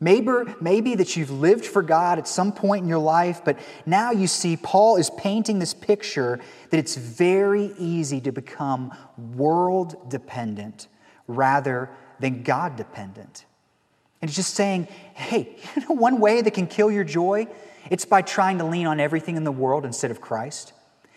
Maybe, 0.00 0.30
maybe 0.60 0.96
that 0.96 1.16
you've 1.16 1.30
lived 1.30 1.64
for 1.64 1.82
God 1.82 2.18
at 2.18 2.26
some 2.26 2.52
point 2.52 2.82
in 2.82 2.88
your 2.88 2.98
life, 2.98 3.42
but 3.44 3.58
now 3.86 4.10
you 4.10 4.26
see 4.26 4.56
Paul 4.56 4.96
is 4.96 5.08
painting 5.10 5.60
this 5.60 5.72
picture 5.72 6.40
that 6.70 6.78
it's 6.78 6.96
very 6.96 7.72
easy 7.78 8.20
to 8.22 8.32
become 8.32 8.92
world 9.16 10.10
dependent 10.10 10.88
rather 11.26 11.90
than 12.20 12.42
God 12.42 12.76
dependent. 12.76 13.44
And 14.20 14.28
it's 14.28 14.36
just 14.36 14.54
saying, 14.54 14.88
hey, 15.14 15.56
you 15.76 15.82
know 15.82 15.94
one 15.94 16.20
way 16.20 16.42
that 16.42 16.52
can 16.52 16.66
kill 16.66 16.90
your 16.90 17.04
joy? 17.04 17.46
It's 17.90 18.04
by 18.04 18.22
trying 18.22 18.58
to 18.58 18.64
lean 18.64 18.86
on 18.86 19.00
everything 19.00 19.36
in 19.36 19.44
the 19.44 19.52
world 19.52 19.84
instead 19.84 20.10
of 20.10 20.20
Christ. 20.20 20.72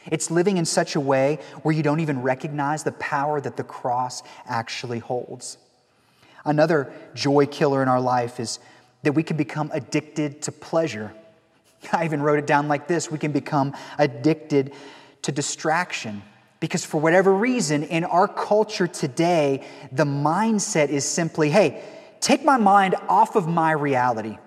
It's 0.05 0.31
living 0.31 0.57
in 0.57 0.65
such 0.65 0.95
a 0.95 0.99
way 0.99 1.39
where 1.63 1.75
you 1.75 1.83
don't 1.83 1.99
even 1.99 2.21
recognize 2.21 2.83
the 2.83 2.91
power 2.93 3.41
that 3.41 3.57
the 3.57 3.63
cross 3.63 4.23
actually 4.45 4.99
holds. 4.99 5.57
Another 6.45 6.91
joy 7.13 7.45
killer 7.45 7.83
in 7.83 7.89
our 7.89 7.99
life 7.99 8.39
is 8.39 8.59
that 9.03 9.13
we 9.13 9.23
can 9.23 9.37
become 9.37 9.69
addicted 9.73 10.41
to 10.43 10.51
pleasure. 10.51 11.13
I 11.93 12.05
even 12.05 12.21
wrote 12.21 12.39
it 12.39 12.47
down 12.47 12.67
like 12.67 12.87
this 12.87 13.11
we 13.11 13.17
can 13.17 13.31
become 13.31 13.75
addicted 13.97 14.73
to 15.23 15.31
distraction. 15.31 16.21
Because 16.59 16.83
for 16.83 16.99
whatever 16.99 17.33
reason, 17.33 17.83
in 17.83 18.03
our 18.03 18.27
culture 18.27 18.87
today, 18.87 19.65
the 19.91 20.03
mindset 20.03 20.89
is 20.89 21.05
simply 21.05 21.49
hey, 21.49 21.81
take 22.19 22.43
my 22.43 22.57
mind 22.57 22.95
off 23.07 23.35
of 23.35 23.47
my 23.47 23.71
reality. 23.71 24.37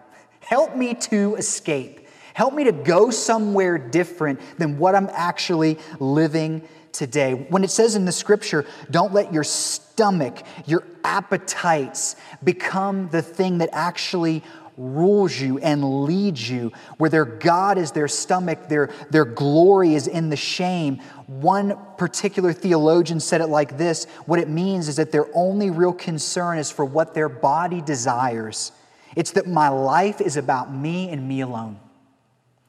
Help 0.40 0.76
me 0.76 0.94
to 0.94 1.36
escape. 1.36 2.06
Help 2.34 2.54
me 2.54 2.64
to 2.64 2.72
go 2.72 3.10
somewhere 3.10 3.78
different 3.78 4.40
than 4.58 4.78
what 4.78 4.94
I'm 4.94 5.08
actually 5.12 5.78
living 6.00 6.62
today. 6.92 7.34
When 7.34 7.64
it 7.64 7.70
says 7.70 7.94
in 7.94 8.04
the 8.04 8.12
scripture, 8.12 8.66
don't 8.90 9.12
let 9.12 9.32
your 9.32 9.44
stomach, 9.44 10.42
your 10.66 10.84
appetites 11.04 12.16
become 12.44 13.08
the 13.08 13.22
thing 13.22 13.58
that 13.58 13.70
actually 13.72 14.42
rules 14.76 15.38
you 15.38 15.58
and 15.58 16.04
leads 16.04 16.48
you, 16.48 16.72
where 16.96 17.10
their 17.10 17.24
God 17.24 17.78
is 17.78 17.92
their 17.92 18.08
stomach, 18.08 18.68
their, 18.68 18.90
their 19.10 19.24
glory 19.24 19.94
is 19.94 20.06
in 20.06 20.30
the 20.30 20.36
shame. 20.36 20.98
One 21.26 21.76
particular 21.98 22.52
theologian 22.52 23.20
said 23.20 23.40
it 23.40 23.48
like 23.48 23.76
this 23.76 24.04
what 24.26 24.38
it 24.38 24.48
means 24.48 24.88
is 24.88 24.96
that 24.96 25.12
their 25.12 25.26
only 25.34 25.70
real 25.70 25.92
concern 25.92 26.58
is 26.58 26.70
for 26.70 26.84
what 26.84 27.14
their 27.14 27.28
body 27.28 27.80
desires. 27.80 28.72
It's 29.14 29.32
that 29.32 29.46
my 29.46 29.68
life 29.68 30.20
is 30.20 30.36
about 30.36 30.74
me 30.74 31.10
and 31.10 31.28
me 31.28 31.42
alone. 31.42 31.78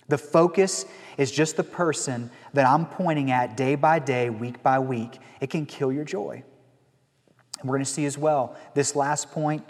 The 0.09 0.17
focus 0.17 0.85
is 1.17 1.31
just 1.31 1.55
the 1.55 1.63
person 1.63 2.29
that 2.53 2.67
I'm 2.67 2.85
pointing 2.85 3.31
at 3.31 3.55
day 3.55 3.75
by 3.75 3.99
day, 3.99 4.29
week 4.29 4.61
by 4.61 4.79
week. 4.79 5.19
It 5.39 5.49
can 5.49 5.65
kill 5.65 5.91
your 5.91 6.03
joy. 6.03 6.43
And 7.59 7.69
we're 7.69 7.77
going 7.77 7.85
to 7.85 7.91
see 7.91 8.05
as 8.05 8.17
well, 8.17 8.57
this 8.73 8.95
last 8.95 9.31
point, 9.31 9.63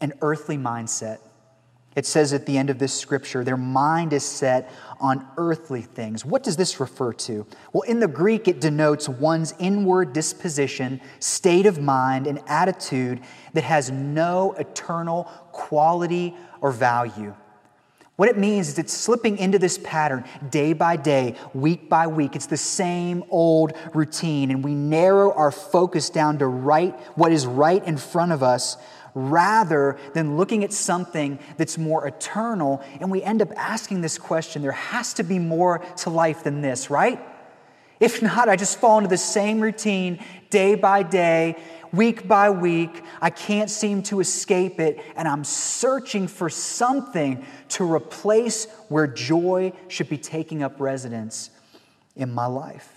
an 0.00 0.12
earthly 0.22 0.56
mindset. 0.56 1.18
It 1.96 2.04
says 2.04 2.34
at 2.34 2.44
the 2.44 2.58
end 2.58 2.68
of 2.68 2.78
this 2.78 2.92
scripture, 2.92 3.42
their 3.42 3.56
mind 3.56 4.12
is 4.12 4.22
set 4.22 4.70
on 5.00 5.26
earthly 5.38 5.80
things. 5.80 6.26
What 6.26 6.42
does 6.42 6.56
this 6.56 6.78
refer 6.78 7.14
to? 7.14 7.46
Well, 7.72 7.82
in 7.82 8.00
the 8.00 8.06
Greek, 8.06 8.48
it 8.48 8.60
denotes 8.60 9.08
one's 9.08 9.54
inward 9.58 10.12
disposition, 10.12 11.00
state 11.20 11.64
of 11.64 11.80
mind, 11.80 12.26
and 12.26 12.40
attitude 12.46 13.22
that 13.54 13.64
has 13.64 13.90
no 13.90 14.52
eternal 14.58 15.24
quality 15.52 16.36
or 16.60 16.70
value. 16.70 17.34
What 18.16 18.30
it 18.30 18.38
means 18.38 18.68
is 18.68 18.78
it's 18.78 18.94
slipping 18.94 19.36
into 19.38 19.58
this 19.58 19.78
pattern 19.78 20.24
day 20.50 20.72
by 20.72 20.96
day, 20.96 21.34
week 21.52 21.88
by 21.88 22.06
week. 22.06 22.34
It's 22.34 22.46
the 22.46 22.56
same 22.56 23.24
old 23.30 23.74
routine, 23.94 24.50
and 24.50 24.64
we 24.64 24.74
narrow 24.74 25.32
our 25.32 25.50
focus 25.50 26.08
down 26.08 26.38
to 26.38 26.46
right 26.46 26.98
what 27.16 27.30
is 27.30 27.46
right 27.46 27.82
in 27.84 27.98
front 27.98 28.32
of 28.32 28.42
us 28.42 28.78
rather 29.16 29.98
than 30.12 30.36
looking 30.36 30.62
at 30.62 30.72
something 30.74 31.38
that's 31.56 31.78
more 31.78 32.06
eternal. 32.06 32.82
And 33.00 33.10
we 33.10 33.22
end 33.22 33.40
up 33.40 33.50
asking 33.56 34.02
this 34.02 34.18
question 34.18 34.60
there 34.60 34.72
has 34.72 35.14
to 35.14 35.22
be 35.22 35.38
more 35.38 35.78
to 35.98 36.10
life 36.10 36.44
than 36.44 36.60
this, 36.60 36.90
right? 36.90 37.18
If 37.98 38.20
not, 38.20 38.50
I 38.50 38.56
just 38.56 38.78
fall 38.78 38.98
into 38.98 39.08
the 39.08 39.16
same 39.16 39.60
routine 39.60 40.22
day 40.50 40.74
by 40.74 41.02
day, 41.02 41.56
week 41.92 42.28
by 42.28 42.50
week. 42.50 43.02
I 43.22 43.30
can't 43.30 43.70
seem 43.70 44.02
to 44.04 44.20
escape 44.20 44.78
it, 44.80 45.00
and 45.16 45.26
I'm 45.26 45.44
searching 45.44 46.28
for 46.28 46.50
something 46.50 47.42
to 47.70 47.90
replace 47.90 48.66
where 48.88 49.06
joy 49.06 49.72
should 49.88 50.10
be 50.10 50.18
taking 50.18 50.62
up 50.62 50.78
residence 50.78 51.48
in 52.14 52.34
my 52.34 52.46
life. 52.46 52.95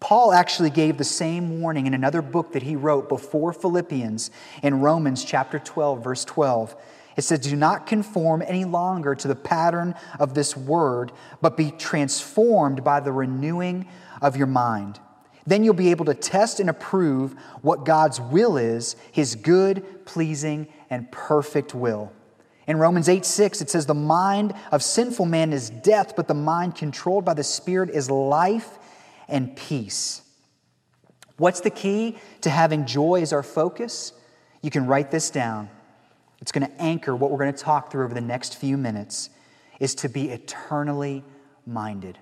Paul 0.00 0.32
actually 0.32 0.70
gave 0.70 0.96
the 0.96 1.04
same 1.04 1.60
warning 1.60 1.86
in 1.86 1.94
another 1.94 2.22
book 2.22 2.52
that 2.52 2.62
he 2.62 2.76
wrote 2.76 3.08
before 3.08 3.52
Philippians 3.52 4.30
in 4.62 4.80
Romans 4.80 5.24
chapter 5.24 5.58
12, 5.58 6.04
verse 6.04 6.24
12. 6.24 6.76
It 7.16 7.22
says, 7.22 7.40
Do 7.40 7.56
not 7.56 7.88
conform 7.88 8.44
any 8.46 8.64
longer 8.64 9.16
to 9.16 9.26
the 9.26 9.34
pattern 9.34 9.96
of 10.20 10.34
this 10.34 10.56
word, 10.56 11.10
but 11.40 11.56
be 11.56 11.72
transformed 11.72 12.84
by 12.84 13.00
the 13.00 13.10
renewing 13.10 13.88
of 14.22 14.36
your 14.36 14.46
mind. 14.46 15.00
Then 15.44 15.64
you'll 15.64 15.74
be 15.74 15.90
able 15.90 16.04
to 16.04 16.14
test 16.14 16.60
and 16.60 16.70
approve 16.70 17.34
what 17.62 17.84
God's 17.84 18.20
will 18.20 18.56
is, 18.56 18.94
his 19.10 19.34
good, 19.34 20.04
pleasing, 20.04 20.68
and 20.90 21.10
perfect 21.10 21.74
will. 21.74 22.12
In 22.68 22.76
Romans 22.76 23.08
8 23.08 23.24
6, 23.24 23.62
it 23.62 23.70
says, 23.70 23.86
The 23.86 23.94
mind 23.94 24.54
of 24.70 24.84
sinful 24.84 25.26
man 25.26 25.52
is 25.52 25.70
death, 25.70 26.14
but 26.14 26.28
the 26.28 26.34
mind 26.34 26.76
controlled 26.76 27.24
by 27.24 27.34
the 27.34 27.42
Spirit 27.42 27.90
is 27.90 28.10
life 28.10 28.77
and 29.28 29.54
peace. 29.56 30.22
What's 31.36 31.60
the 31.60 31.70
key 31.70 32.18
to 32.40 32.50
having 32.50 32.86
joy 32.86 33.22
as 33.22 33.32
our 33.32 33.42
focus? 33.42 34.12
You 34.62 34.70
can 34.70 34.86
write 34.86 35.10
this 35.10 35.30
down. 35.30 35.70
It's 36.40 36.52
going 36.52 36.66
to 36.66 36.80
anchor 36.80 37.14
what 37.14 37.30
we're 37.30 37.38
going 37.38 37.52
to 37.52 37.62
talk 37.62 37.90
through 37.90 38.04
over 38.04 38.14
the 38.14 38.20
next 38.20 38.56
few 38.56 38.76
minutes 38.76 39.30
is 39.80 39.94
to 39.96 40.08
be 40.08 40.30
eternally 40.30 41.24
minded. 41.66 42.18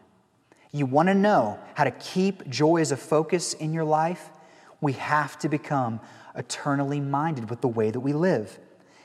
You 0.73 0.85
want 0.87 1.09
to 1.09 1.15
know 1.15 1.59
how 1.75 1.85
to 1.85 1.91
keep 1.91 2.49
joy 2.49 2.81
as 2.81 2.93
a 2.93 2.97
focus 2.97 3.55
in 3.55 3.73
your 3.73 3.85
life? 3.85 4.31
We 4.81 4.93
have 4.93 5.39
to 5.39 5.49
become 5.49 6.01
eternally 6.35 7.01
minded 7.01 7.49
with 7.49 7.63
the 7.63 7.69
way 7.69 7.91
that 7.91 8.01
we 8.01 8.13
live. 8.13 8.59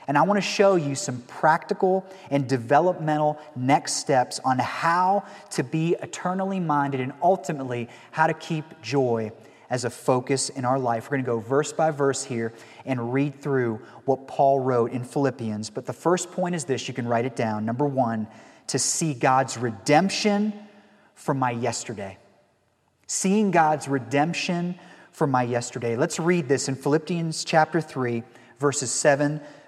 And 0.08 0.18
I 0.18 0.24
want 0.24 0.38
to 0.38 0.42
show 0.42 0.76
you 0.76 0.96
some 0.96 1.22
practical 1.22 2.06
and 2.30 2.48
developmental 2.48 3.40
next 3.56 3.94
steps 3.94 4.40
on 4.44 4.60
how 4.60 5.24
to 5.52 5.64
be 5.64 5.96
eternally 6.02 6.60
minded 6.60 7.02
and 7.02 7.14
ultimately 7.22 7.88
how 8.12 8.28
to 8.28 8.34
keep 8.34 8.82
joy 8.82 9.32
as 9.70 9.86
a 9.86 9.90
focus 9.90 10.50
in 10.50 10.66
our 10.66 10.78
life. 10.78 11.06
We're 11.06 11.18
going 11.18 11.24
to 11.24 11.32
go 11.32 11.40
verse 11.40 11.72
by 11.72 11.92
verse 11.92 12.24
here 12.24 12.52
and 12.86 13.14
read 13.14 13.40
through 13.40 13.80
what 14.06 14.28
Paul 14.28 14.60
wrote 14.60 14.92
in 14.92 15.04
Philippians. 15.04 15.70
But 15.70 15.86
the 15.86 15.94
first 15.94 16.32
point 16.32 16.56
is 16.56 16.66
this 16.66 16.88
you 16.88 16.94
can 16.94 17.08
write 17.08 17.26
it 17.26 17.36
down. 17.36 17.66
Number 17.66 17.86
one, 17.86 18.28
to 18.68 18.78
see 18.78 19.14
God's 19.14 19.58
redemption 19.58 20.54
from 21.16 21.40
my 21.40 21.52
yesterday. 21.52 22.18
Seeing 23.08 23.52
God's 23.52 23.88
redemption 23.88 24.76
from 25.12 25.32
my 25.32 25.44
yesterday. 25.44 25.96
Let's 25.96 26.20
read 26.20 26.48
this 26.48 26.68
in 26.68 26.76
Philippians 26.76 27.44
chapter 27.46 27.80
3, 27.80 28.24
verses 28.60 28.92
7 28.92 29.42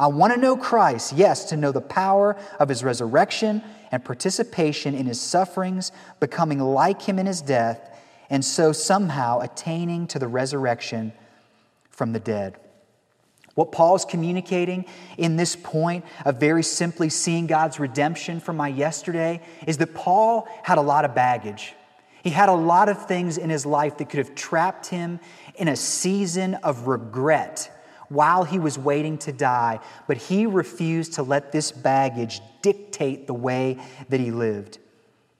I 0.00 0.06
want 0.06 0.32
to 0.32 0.40
know 0.40 0.56
Christ, 0.56 1.12
yes, 1.12 1.44
to 1.50 1.58
know 1.58 1.72
the 1.72 1.82
power 1.82 2.34
of 2.58 2.70
his 2.70 2.82
resurrection 2.82 3.62
and 3.92 4.02
participation 4.02 4.94
in 4.94 5.04
his 5.04 5.20
sufferings, 5.20 5.92
becoming 6.20 6.58
like 6.58 7.02
him 7.02 7.18
in 7.18 7.26
his 7.26 7.42
death, 7.42 8.00
and 8.30 8.42
so 8.42 8.72
somehow 8.72 9.40
attaining 9.40 10.06
to 10.06 10.18
the 10.18 10.26
resurrection 10.26 11.12
from 11.90 12.14
the 12.14 12.18
dead. 12.18 12.56
What 13.56 13.72
Paul's 13.72 14.06
communicating 14.06 14.86
in 15.18 15.36
this 15.36 15.54
point 15.54 16.06
of 16.24 16.40
very 16.40 16.62
simply 16.62 17.10
seeing 17.10 17.46
God's 17.46 17.78
redemption 17.78 18.40
from 18.40 18.56
my 18.56 18.68
yesterday 18.68 19.42
is 19.66 19.76
that 19.76 19.94
Paul 19.94 20.48
had 20.62 20.78
a 20.78 20.82
lot 20.82 21.04
of 21.04 21.14
baggage. 21.14 21.74
He 22.22 22.30
had 22.30 22.48
a 22.48 22.54
lot 22.54 22.88
of 22.88 23.06
things 23.06 23.36
in 23.36 23.50
his 23.50 23.66
life 23.66 23.98
that 23.98 24.08
could 24.08 24.16
have 24.16 24.34
trapped 24.34 24.86
him 24.86 25.20
in 25.56 25.68
a 25.68 25.76
season 25.76 26.54
of 26.54 26.86
regret 26.86 27.76
while 28.10 28.44
he 28.44 28.58
was 28.58 28.76
waiting 28.76 29.16
to 29.16 29.32
die, 29.32 29.78
but 30.06 30.18
he 30.18 30.44
refused 30.44 31.14
to 31.14 31.22
let 31.22 31.52
this 31.52 31.72
baggage 31.72 32.40
dictate 32.60 33.26
the 33.26 33.32
way 33.34 33.78
that 34.10 34.20
he 34.20 34.30
lived. 34.30 34.78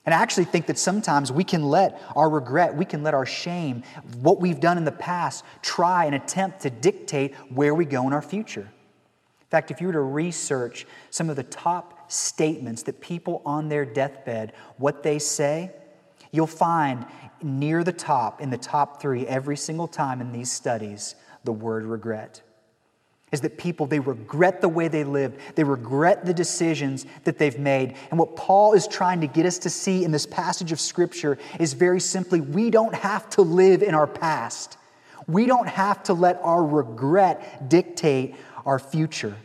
And 0.06 0.14
I 0.14 0.22
actually 0.22 0.44
think 0.44 0.66
that 0.66 0.78
sometimes 0.78 1.30
we 1.30 1.44
can 1.44 1.64
let 1.64 2.00
our 2.16 2.30
regret, 2.30 2.74
we 2.74 2.84
can 2.84 3.02
let 3.02 3.12
our 3.12 3.26
shame, 3.26 3.82
what 4.22 4.40
we've 4.40 4.60
done 4.60 4.78
in 4.78 4.84
the 4.84 4.92
past, 4.92 5.44
try 5.62 6.06
and 6.06 6.14
attempt 6.14 6.60
to 6.60 6.70
dictate 6.70 7.34
where 7.50 7.74
we 7.74 7.84
go 7.84 8.06
in 8.06 8.12
our 8.12 8.22
future. 8.22 8.62
In 8.62 9.46
fact, 9.50 9.72
if 9.72 9.80
you 9.80 9.88
were 9.88 9.92
to 9.92 10.00
research 10.00 10.86
some 11.10 11.28
of 11.28 11.34
the 11.34 11.42
top 11.42 12.10
statements 12.10 12.84
that 12.84 13.00
people 13.00 13.42
on 13.44 13.68
their 13.68 13.84
deathbed, 13.84 14.52
what 14.78 15.02
they 15.02 15.18
say, 15.18 15.72
you'll 16.30 16.46
find 16.46 17.04
near 17.42 17.82
the 17.82 17.92
top, 17.92 18.40
in 18.40 18.50
the 18.50 18.58
top 18.58 19.02
three, 19.02 19.26
every 19.26 19.56
single 19.56 19.88
time 19.88 20.20
in 20.20 20.30
these 20.30 20.52
studies, 20.52 21.16
the 21.42 21.52
word 21.52 21.84
regret 21.84 22.42
is 23.32 23.40
that 23.42 23.58
people 23.58 23.86
they 23.86 24.00
regret 24.00 24.60
the 24.60 24.68
way 24.68 24.88
they 24.88 25.04
lived. 25.04 25.38
They 25.54 25.64
regret 25.64 26.24
the 26.24 26.34
decisions 26.34 27.06
that 27.24 27.38
they've 27.38 27.58
made. 27.58 27.94
And 28.10 28.18
what 28.18 28.36
paul 28.36 28.72
is 28.72 28.88
trying 28.88 29.20
to 29.20 29.26
get 29.26 29.46
us 29.46 29.58
to 29.58 29.70
see 29.70 30.04
in 30.04 30.10
this 30.10 30.26
passage 30.26 30.72
of 30.72 30.80
scripture 30.80 31.38
is 31.58 31.72
very 31.72 32.00
simply 32.00 32.40
we 32.40 32.70
don't 32.70 32.94
have 32.94 33.30
to 33.30 33.42
live 33.42 33.82
in 33.82 33.94
our 33.94 34.06
past. 34.06 34.76
We 35.28 35.46
don't 35.46 35.68
have 35.68 36.02
to 36.04 36.14
let 36.14 36.40
our 36.42 36.64
regret 36.64 37.68
dictate 37.68 38.34
our 38.66 38.78
future. 38.78 39.36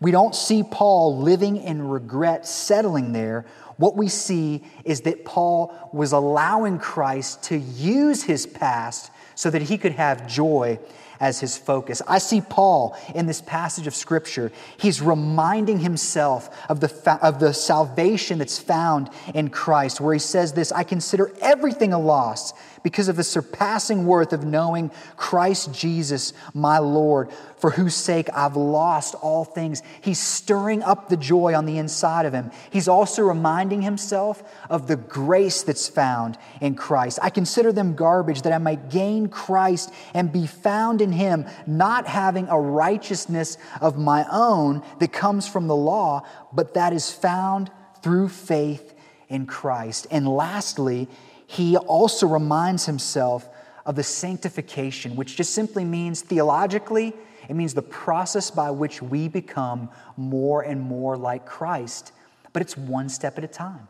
We 0.00 0.10
don't 0.10 0.34
see 0.34 0.62
paul 0.62 1.18
living 1.18 1.56
in 1.58 1.86
regret 1.86 2.46
settling 2.46 3.12
there. 3.12 3.44
What 3.76 3.96
we 3.96 4.08
see 4.08 4.64
is 4.84 5.02
that 5.02 5.24
paul 5.24 5.90
was 5.92 6.12
allowing 6.12 6.78
christ 6.78 7.42
to 7.44 7.58
use 7.58 8.22
his 8.22 8.46
past 8.46 9.10
so 9.34 9.50
that 9.50 9.62
he 9.62 9.76
could 9.76 9.92
have 9.92 10.26
joy 10.26 10.78
as 11.24 11.40
his 11.40 11.56
focus. 11.56 12.02
I 12.06 12.18
see 12.18 12.42
Paul 12.42 12.94
in 13.14 13.24
this 13.24 13.40
passage 13.40 13.86
of 13.86 13.94
Scripture. 13.94 14.52
He's 14.76 15.00
reminding 15.00 15.78
himself 15.78 16.54
of 16.68 16.80
the, 16.80 16.88
fa- 16.88 17.18
of 17.22 17.40
the 17.40 17.54
salvation 17.54 18.38
that's 18.38 18.58
found 18.58 19.08
in 19.34 19.48
Christ, 19.48 20.02
where 20.02 20.12
he 20.12 20.20
says 20.20 20.52
this 20.52 20.70
I 20.70 20.84
consider 20.84 21.32
everything 21.40 21.94
a 21.94 21.98
loss 21.98 22.52
because 22.82 23.08
of 23.08 23.16
the 23.16 23.24
surpassing 23.24 24.04
worth 24.04 24.34
of 24.34 24.44
knowing 24.44 24.90
Christ 25.16 25.72
Jesus, 25.72 26.34
my 26.52 26.76
Lord, 26.76 27.30
for 27.64 27.70
whose 27.70 27.94
sake 27.94 28.28
I've 28.34 28.56
lost 28.56 29.14
all 29.22 29.42
things. 29.42 29.82
He's 30.02 30.20
stirring 30.20 30.82
up 30.82 31.08
the 31.08 31.16
joy 31.16 31.54
on 31.54 31.64
the 31.64 31.78
inside 31.78 32.26
of 32.26 32.34
him. 32.34 32.50
He's 32.70 32.88
also 32.88 33.22
reminding 33.22 33.80
himself 33.80 34.42
of 34.68 34.86
the 34.86 34.96
grace 34.96 35.62
that's 35.62 35.88
found 35.88 36.36
in 36.60 36.74
Christ. 36.74 37.20
I 37.22 37.30
consider 37.30 37.72
them 37.72 37.94
garbage 37.94 38.42
that 38.42 38.52
I 38.52 38.58
might 38.58 38.90
gain 38.90 39.28
Christ 39.30 39.94
and 40.12 40.30
be 40.30 40.46
found 40.46 41.00
in 41.00 41.10
him, 41.10 41.46
not 41.66 42.06
having 42.06 42.48
a 42.48 42.60
righteousness 42.60 43.56
of 43.80 43.96
my 43.96 44.26
own 44.30 44.82
that 44.98 45.14
comes 45.14 45.48
from 45.48 45.66
the 45.66 45.74
law, 45.74 46.26
but 46.52 46.74
that 46.74 46.92
is 46.92 47.10
found 47.10 47.70
through 48.02 48.28
faith 48.28 48.92
in 49.30 49.46
Christ. 49.46 50.06
And 50.10 50.28
lastly, 50.28 51.08
he 51.46 51.78
also 51.78 52.26
reminds 52.26 52.84
himself 52.84 53.48
of 53.86 53.96
the 53.96 54.02
sanctification, 54.02 55.16
which 55.16 55.34
just 55.34 55.54
simply 55.54 55.86
means 55.86 56.20
theologically, 56.20 57.14
it 57.48 57.54
means 57.54 57.74
the 57.74 57.82
process 57.82 58.50
by 58.50 58.70
which 58.70 59.02
we 59.02 59.28
become 59.28 59.90
more 60.16 60.62
and 60.62 60.80
more 60.80 61.16
like 61.16 61.46
Christ. 61.46 62.12
But 62.52 62.62
it's 62.62 62.76
one 62.76 63.08
step 63.08 63.38
at 63.38 63.44
a 63.44 63.48
time. 63.48 63.88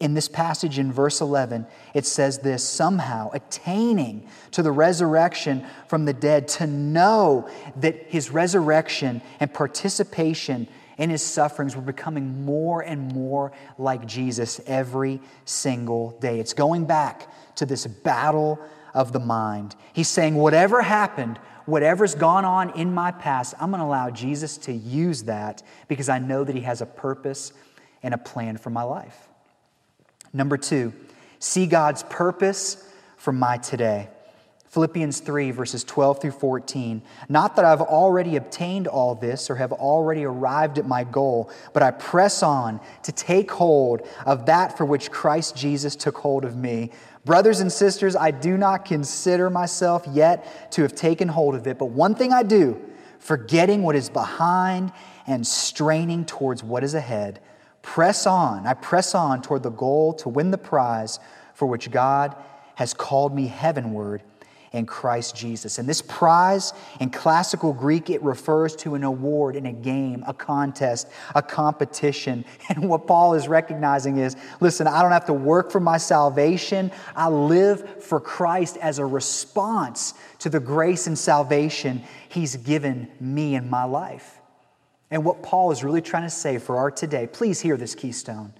In 0.00 0.14
this 0.14 0.28
passage 0.28 0.78
in 0.78 0.92
verse 0.92 1.20
11, 1.20 1.66
it 1.92 2.06
says 2.06 2.38
this 2.38 2.62
somehow 2.62 3.30
attaining 3.32 4.28
to 4.52 4.62
the 4.62 4.70
resurrection 4.70 5.66
from 5.88 6.04
the 6.04 6.12
dead, 6.12 6.46
to 6.48 6.68
know 6.68 7.48
that 7.76 8.04
his 8.06 8.30
resurrection 8.30 9.20
and 9.40 9.52
participation 9.52 10.68
in 10.98 11.10
his 11.10 11.22
sufferings, 11.22 11.76
we're 11.76 11.82
becoming 11.82 12.44
more 12.44 12.80
and 12.80 13.12
more 13.12 13.52
like 13.76 14.06
Jesus 14.06 14.60
every 14.66 15.20
single 15.44 16.10
day. 16.20 16.38
It's 16.38 16.52
going 16.52 16.84
back 16.86 17.28
to 17.56 17.66
this 17.66 17.86
battle 17.86 18.60
of 18.94 19.12
the 19.12 19.20
mind. 19.20 19.74
He's 19.92 20.08
saying, 20.08 20.34
whatever 20.34 20.82
happened, 20.82 21.38
whatever's 21.68 22.14
gone 22.14 22.46
on 22.46 22.70
in 22.70 22.94
my 22.94 23.10
past, 23.10 23.54
I'm 23.60 23.70
going 23.70 23.80
to 23.80 23.84
allow 23.86 24.08
Jesus 24.08 24.56
to 24.58 24.72
use 24.72 25.24
that 25.24 25.62
because 25.86 26.08
I 26.08 26.18
know 26.18 26.42
that 26.42 26.56
he 26.56 26.62
has 26.62 26.80
a 26.80 26.86
purpose 26.86 27.52
and 28.02 28.14
a 28.14 28.18
plan 28.18 28.56
for 28.56 28.70
my 28.70 28.82
life. 28.82 29.28
Number 30.32 30.56
two, 30.56 30.94
see 31.38 31.66
God's 31.66 32.02
purpose 32.04 32.90
for 33.18 33.32
my 33.32 33.58
today. 33.58 34.08
Philippians 34.68 35.20
3, 35.20 35.50
verses 35.50 35.82
12 35.84 36.20
through 36.20 36.30
14. 36.32 37.02
Not 37.28 37.56
that 37.56 37.64
I've 37.64 37.80
already 37.80 38.36
obtained 38.36 38.86
all 38.86 39.14
this 39.14 39.50
or 39.50 39.56
have 39.56 39.72
already 39.72 40.24
arrived 40.24 40.78
at 40.78 40.86
my 40.86 41.04
goal, 41.04 41.50
but 41.72 41.82
I 41.82 41.90
press 41.90 42.42
on 42.42 42.80
to 43.02 43.12
take 43.12 43.50
hold 43.50 44.06
of 44.26 44.46
that 44.46 44.76
for 44.76 44.84
which 44.84 45.10
Christ 45.10 45.56
Jesus 45.56 45.96
took 45.96 46.18
hold 46.18 46.44
of 46.44 46.56
me. 46.56 46.92
Brothers 47.24 47.60
and 47.60 47.70
sisters, 47.70 48.16
I 48.16 48.30
do 48.30 48.56
not 48.56 48.84
consider 48.84 49.50
myself 49.50 50.06
yet 50.10 50.72
to 50.72 50.82
have 50.82 50.94
taken 50.94 51.28
hold 51.28 51.54
of 51.54 51.66
it, 51.66 51.78
but 51.78 51.86
one 51.86 52.14
thing 52.14 52.32
I 52.32 52.42
do, 52.42 52.80
forgetting 53.18 53.82
what 53.82 53.96
is 53.96 54.08
behind 54.08 54.92
and 55.26 55.46
straining 55.46 56.24
towards 56.24 56.62
what 56.62 56.84
is 56.84 56.94
ahead, 56.94 57.40
press 57.82 58.26
on. 58.26 58.66
I 58.66 58.74
press 58.74 59.14
on 59.14 59.42
toward 59.42 59.62
the 59.62 59.70
goal 59.70 60.12
to 60.14 60.28
win 60.28 60.50
the 60.50 60.58
prize 60.58 61.18
for 61.54 61.66
which 61.66 61.90
God 61.90 62.36
has 62.76 62.94
called 62.94 63.34
me 63.34 63.46
heavenward 63.46 64.22
in 64.72 64.86
Christ 64.86 65.34
Jesus. 65.36 65.78
And 65.78 65.88
this 65.88 66.02
prize 66.02 66.72
in 67.00 67.10
classical 67.10 67.72
Greek, 67.72 68.10
it 68.10 68.22
refers 68.22 68.76
to 68.76 68.94
an 68.94 69.04
award 69.04 69.56
in 69.56 69.66
a 69.66 69.72
game, 69.72 70.24
a 70.26 70.34
contest, 70.34 71.08
a 71.34 71.42
competition. 71.42 72.44
And 72.70 72.88
what 72.88 73.06
Paul 73.06 73.34
is 73.34 73.48
recognizing 73.48 74.18
is 74.18 74.36
listen, 74.60 74.86
I 74.86 75.00
don't 75.00 75.12
have 75.12 75.24
to 75.26 75.32
work 75.32 75.72
for 75.72 75.80
my 75.80 75.96
salvation. 75.96 76.92
I 77.16 77.28
live 77.28 78.04
for 78.04 78.20
Christ 78.20 78.76
as 78.76 78.98
a 78.98 79.06
response 79.06 80.14
to 80.40 80.50
the 80.50 80.60
grace 80.60 81.06
and 81.06 81.18
salvation 81.18 82.02
he's 82.28 82.56
given 82.56 83.08
me 83.20 83.54
in 83.54 83.70
my 83.70 83.84
life. 83.84 84.38
And 85.10 85.24
what 85.24 85.42
Paul 85.42 85.70
is 85.70 85.82
really 85.82 86.02
trying 86.02 86.24
to 86.24 86.30
say 86.30 86.58
for 86.58 86.76
our 86.76 86.90
today, 86.90 87.26
please 87.26 87.60
hear 87.60 87.76
this 87.76 87.94
keystone, 87.94 88.52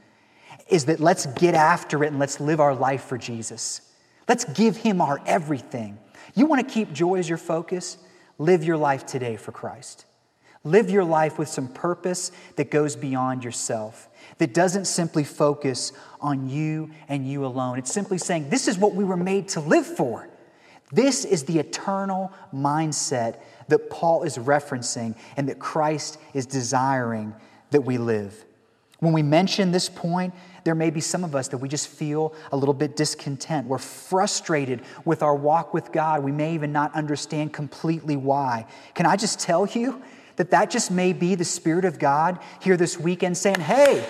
is 0.68 0.87
that 0.87 1.01
let's 1.01 1.27
get 1.27 1.55
after 1.55 2.03
it 2.03 2.09
and 2.09 2.18
let's 2.18 2.40
live 2.40 2.61
our 2.61 2.75
life 2.75 3.05
for 3.05 3.18
Jesus. 3.18 3.83
Let's 4.29 4.45
give 4.45 4.77
Him 4.77 5.01
our 5.01 5.21
everything. 5.27 5.99
You 6.35 6.47
want 6.47 6.67
to 6.67 6.73
keep 6.73 6.93
joy 6.93 7.17
as 7.17 7.29
your 7.29 7.38
focus? 7.38 7.99
Live 8.38 8.62
your 8.62 8.77
life 8.77 9.07
today 9.07 9.37
for 9.37 9.51
Christ. 9.51 10.05
Live 10.64 10.91
your 10.91 11.05
life 11.05 11.38
with 11.38 11.49
some 11.49 11.69
purpose 11.69 12.31
that 12.57 12.71
goes 12.71 12.95
beyond 12.95 13.43
yourself, 13.43 14.09
that 14.38 14.53
doesn't 14.53 14.85
simply 14.85 15.25
focus 15.25 15.93
on 16.21 16.49
you 16.49 16.91
and 17.09 17.27
you 17.27 17.47
alone. 17.47 17.79
It's 17.79 17.93
simply 17.93 18.19
saying, 18.19 18.51
This 18.51 18.69
is 18.69 18.77
what 18.77 18.95
we 18.95 19.05
were 19.05 19.17
made 19.17 19.49
to 19.49 19.61
live 19.61 19.87
for. 19.87 20.29
This 20.93 21.25
is 21.25 21.45
the 21.45 21.59
eternal 21.59 22.33
mindset 22.53 23.41
that 23.69 23.91
Paul 23.91 24.23
is 24.23 24.38
referencing 24.38 25.17
and 25.37 25.49
that 25.49 25.59
Christ 25.59 26.19
is 26.35 26.47
desiring 26.47 27.35
that 27.71 27.83
we 27.83 27.99
live. 27.99 28.45
When 29.01 29.13
we 29.13 29.23
mention 29.23 29.71
this 29.71 29.89
point, 29.89 30.35
there 30.65 30.75
may 30.75 30.91
be 30.91 31.01
some 31.01 31.23
of 31.23 31.35
us 31.35 31.49
that 31.49 31.59
we 31.59 31.69
just 31.69 31.89
feel 31.89 32.35
a 32.51 32.57
little 32.57 32.75
bit 32.75 32.97
discontent. 32.97 33.69
We're 33.69 33.79
frustrated 33.79 34.83
with 35.05 35.23
our 35.23 35.37
walk 35.37 35.73
with 35.73 35.93
God. 35.93 36.25
We 36.25 36.33
may 36.33 36.55
even 36.55 36.73
not 36.73 36.95
understand 36.95 37.53
completely 37.53 38.17
why. 38.17 38.67
Can 38.95 39.07
I 39.07 39.17
just 39.17 39.39
tell 39.39 39.67
you 39.67 40.03
that 40.37 40.51
that 40.51 40.71
just 40.71 40.91
may 40.91 41.13
be 41.13 41.37
the 41.37 41.45
Spirit 41.45 41.85
of 41.85 41.99
God 41.99 42.39
here 42.61 42.77
this 42.77 42.99
weekend 42.99 43.37
saying, 43.37 43.61
hey, 43.61 44.05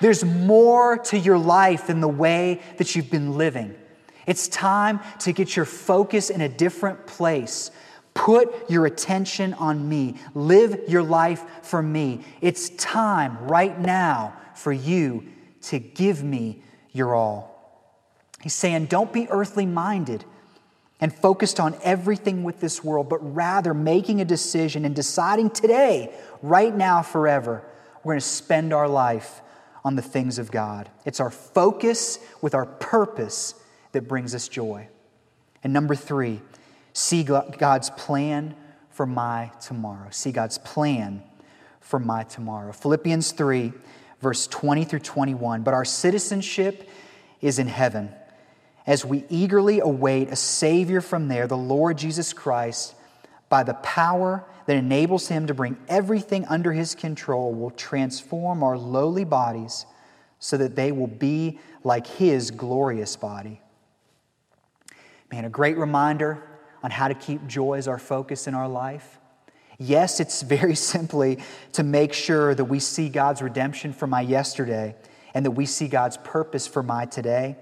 there's 0.00 0.24
more 0.24 0.98
to 0.98 1.18
your 1.18 1.38
life 1.38 1.86
than 1.86 2.00
the 2.00 2.08
way 2.08 2.60
that 2.78 2.96
you've 2.96 3.10
been 3.10 3.36
living. 3.36 3.74
It's 4.26 4.48
time 4.48 5.00
to 5.20 5.32
get 5.32 5.56
your 5.56 5.64
focus 5.64 6.30
in 6.30 6.40
a 6.40 6.48
different 6.48 7.06
place. 7.06 7.70
Put 8.14 8.70
your 8.70 8.86
attention 8.86 9.54
on 9.54 9.88
me. 9.88 10.16
Live 10.34 10.88
your 10.88 11.02
life 11.02 11.44
for 11.62 11.82
me. 11.82 12.20
It's 12.40 12.70
time 12.70 13.38
right 13.46 13.78
now 13.78 14.34
for 14.54 14.72
you 14.72 15.26
to 15.62 15.78
give 15.78 16.22
me 16.22 16.62
your 16.92 17.14
all. 17.14 17.52
He's 18.42 18.54
saying, 18.54 18.86
don't 18.86 19.12
be 19.12 19.28
earthly 19.30 19.66
minded 19.66 20.24
and 21.00 21.12
focused 21.12 21.58
on 21.58 21.76
everything 21.82 22.44
with 22.44 22.60
this 22.60 22.84
world, 22.84 23.08
but 23.08 23.18
rather 23.34 23.74
making 23.74 24.20
a 24.20 24.24
decision 24.24 24.84
and 24.84 24.94
deciding 24.94 25.50
today, 25.50 26.14
right 26.42 26.74
now, 26.74 27.02
forever, 27.02 27.64
we're 28.04 28.14
going 28.14 28.20
to 28.20 28.26
spend 28.26 28.72
our 28.72 28.88
life 28.88 29.40
on 29.84 29.96
the 29.96 30.02
things 30.02 30.38
of 30.38 30.50
God. 30.50 30.88
It's 31.04 31.18
our 31.18 31.30
focus 31.30 32.18
with 32.40 32.54
our 32.54 32.66
purpose 32.66 33.54
that 33.92 34.06
brings 34.06 34.34
us 34.34 34.48
joy. 34.48 34.88
And 35.64 35.72
number 35.72 35.94
three, 35.94 36.40
see 36.92 37.22
God's 37.22 37.90
plan 37.90 38.54
for 38.90 39.06
my 39.06 39.50
tomorrow. 39.60 40.08
See 40.10 40.32
God's 40.32 40.58
plan 40.58 41.22
for 41.80 41.98
my 41.98 42.24
tomorrow. 42.24 42.72
Philippians 42.72 43.32
3, 43.32 43.72
verse 44.20 44.46
20 44.46 44.84
through 44.84 45.00
21. 45.00 45.62
But 45.62 45.74
our 45.74 45.84
citizenship 45.84 46.88
is 47.40 47.58
in 47.58 47.66
heaven 47.66 48.12
as 48.86 49.04
we 49.04 49.24
eagerly 49.28 49.80
await 49.80 50.30
a 50.30 50.36
Savior 50.36 51.00
from 51.00 51.28
there, 51.28 51.46
the 51.46 51.56
Lord 51.56 51.98
Jesus 51.98 52.32
Christ, 52.32 52.94
by 53.48 53.62
the 53.62 53.74
power 53.74 54.44
that 54.66 54.76
enables 54.76 55.28
him 55.28 55.46
to 55.46 55.54
bring 55.54 55.76
everything 55.88 56.44
under 56.46 56.72
his 56.72 56.94
control, 56.94 57.52
will 57.52 57.70
transform 57.70 58.62
our 58.62 58.76
lowly 58.76 59.24
bodies 59.24 59.86
so 60.38 60.56
that 60.56 60.74
they 60.74 60.90
will 60.90 61.06
be 61.06 61.58
like 61.84 62.06
his 62.06 62.50
glorious 62.50 63.14
body. 63.16 63.60
Man, 65.30 65.44
a 65.44 65.50
great 65.50 65.76
reminder 65.76 66.42
on 66.82 66.90
how 66.90 67.08
to 67.08 67.14
keep 67.14 67.46
joy 67.46 67.74
as 67.74 67.88
our 67.88 67.98
focus 67.98 68.46
in 68.46 68.54
our 68.54 68.68
life. 68.68 69.18
Yes, 69.78 70.20
it's 70.20 70.42
very 70.42 70.74
simply 70.94 71.38
to 71.72 71.82
make 71.82 72.12
sure 72.12 72.54
that 72.54 72.64
we 72.64 72.78
see 72.78 73.08
God's 73.08 73.42
redemption 73.42 73.92
for 73.92 74.06
my 74.06 74.20
yesterday 74.20 74.94
and 75.34 75.44
that 75.46 75.52
we 75.52 75.66
see 75.66 75.88
God's 75.88 76.16
purpose 76.18 76.66
for 76.66 76.82
my 76.82 77.06
today. 77.06 77.56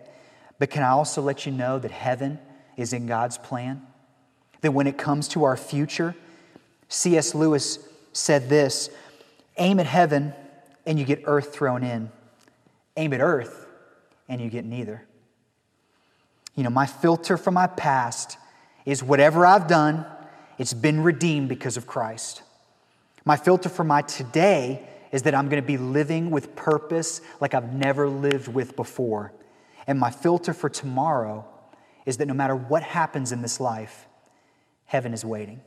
But 0.58 0.70
can 0.70 0.82
I 0.82 0.90
also 0.90 1.22
let 1.22 1.46
you 1.46 1.52
know 1.52 1.78
that 1.78 1.90
heaven 1.90 2.38
is 2.76 2.92
in 2.92 3.06
God's 3.06 3.38
plan? 3.38 3.82
That 4.60 4.72
when 4.72 4.86
it 4.86 4.98
comes 4.98 5.28
to 5.28 5.44
our 5.44 5.56
future, 5.56 6.14
C.S. 6.88 7.34
Lewis 7.34 7.78
said 8.12 8.48
this 8.48 8.90
aim 9.56 9.78
at 9.78 9.86
heaven 9.86 10.34
and 10.86 10.98
you 10.98 11.04
get 11.04 11.22
earth 11.24 11.54
thrown 11.54 11.82
in, 11.82 12.10
aim 12.96 13.12
at 13.12 13.20
earth 13.20 13.66
and 14.28 14.40
you 14.40 14.50
get 14.50 14.64
neither. 14.64 15.04
You 16.56 16.64
know, 16.64 16.70
my 16.70 16.86
filter 16.86 17.36
for 17.36 17.50
my 17.50 17.66
past 17.66 18.36
is 18.84 19.02
whatever 19.02 19.46
I've 19.46 19.66
done, 19.66 20.06
it's 20.58 20.74
been 20.74 21.02
redeemed 21.02 21.48
because 21.48 21.76
of 21.76 21.86
Christ. 21.86 22.42
My 23.24 23.36
filter 23.36 23.68
for 23.68 23.84
my 23.84 24.02
today 24.02 24.86
is 25.12 25.22
that 25.22 25.34
I'm 25.34 25.48
going 25.48 25.62
to 25.62 25.66
be 25.66 25.76
living 25.76 26.30
with 26.30 26.54
purpose 26.56 27.20
like 27.40 27.54
I've 27.54 27.72
never 27.72 28.08
lived 28.08 28.48
with 28.48 28.76
before. 28.76 29.32
And 29.86 29.98
my 29.98 30.10
filter 30.10 30.52
for 30.52 30.68
tomorrow 30.68 31.46
is 32.06 32.18
that 32.18 32.26
no 32.26 32.34
matter 32.34 32.54
what 32.54 32.82
happens 32.82 33.32
in 33.32 33.42
this 33.42 33.60
life, 33.60 34.06
heaven 34.86 35.12
is 35.12 35.24
waiting. 35.24 35.60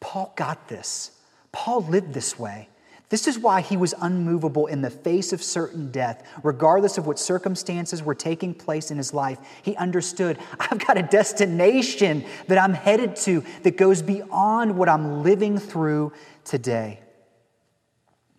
Paul 0.00 0.32
got 0.36 0.68
this. 0.68 1.12
Paul 1.52 1.82
lived 1.82 2.14
this 2.14 2.38
way. 2.38 2.68
This 3.10 3.26
is 3.26 3.40
why 3.40 3.60
he 3.60 3.76
was 3.76 3.92
unmovable 4.00 4.68
in 4.68 4.82
the 4.82 4.90
face 4.90 5.32
of 5.32 5.42
certain 5.42 5.90
death, 5.90 6.26
regardless 6.44 6.96
of 6.96 7.08
what 7.08 7.18
circumstances 7.18 8.04
were 8.04 8.14
taking 8.14 8.54
place 8.54 8.92
in 8.92 8.96
his 8.96 9.12
life. 9.12 9.38
He 9.62 9.76
understood 9.76 10.38
I've 10.60 10.84
got 10.86 10.96
a 10.96 11.02
destination 11.02 12.24
that 12.46 12.56
I'm 12.56 12.72
headed 12.72 13.16
to 13.16 13.44
that 13.64 13.76
goes 13.76 14.00
beyond 14.00 14.78
what 14.78 14.88
I'm 14.88 15.24
living 15.24 15.58
through 15.58 16.12
today. 16.44 17.00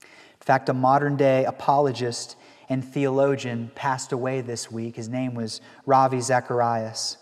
In 0.01 0.45
fact, 0.45 0.69
a 0.69 0.73
modern 0.73 1.17
day 1.17 1.43
apologist 1.43 2.38
and 2.69 2.84
theologian 2.84 3.71
passed 3.75 4.13
away 4.13 4.39
this 4.39 4.71
week. 4.71 4.95
His 4.95 5.10
name 5.10 5.36
was 5.36 5.60
Ravi 5.86 6.21
Zacharias. 6.21 7.17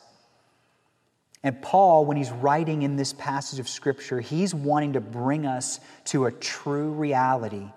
And 1.44 1.62
Paul, 1.62 2.06
when 2.06 2.18
he's 2.18 2.32
writing 2.32 2.82
in 2.82 2.98
this 2.98 3.14
passage 3.14 3.60
of 3.60 3.70
Scripture, 3.70 4.20
he's 4.20 4.54
wanting 4.54 4.94
to 4.94 5.02
bring 5.02 5.46
us 5.46 5.80
to 6.06 6.26
a 6.26 6.32
true 6.32 6.92
reality 6.92 7.68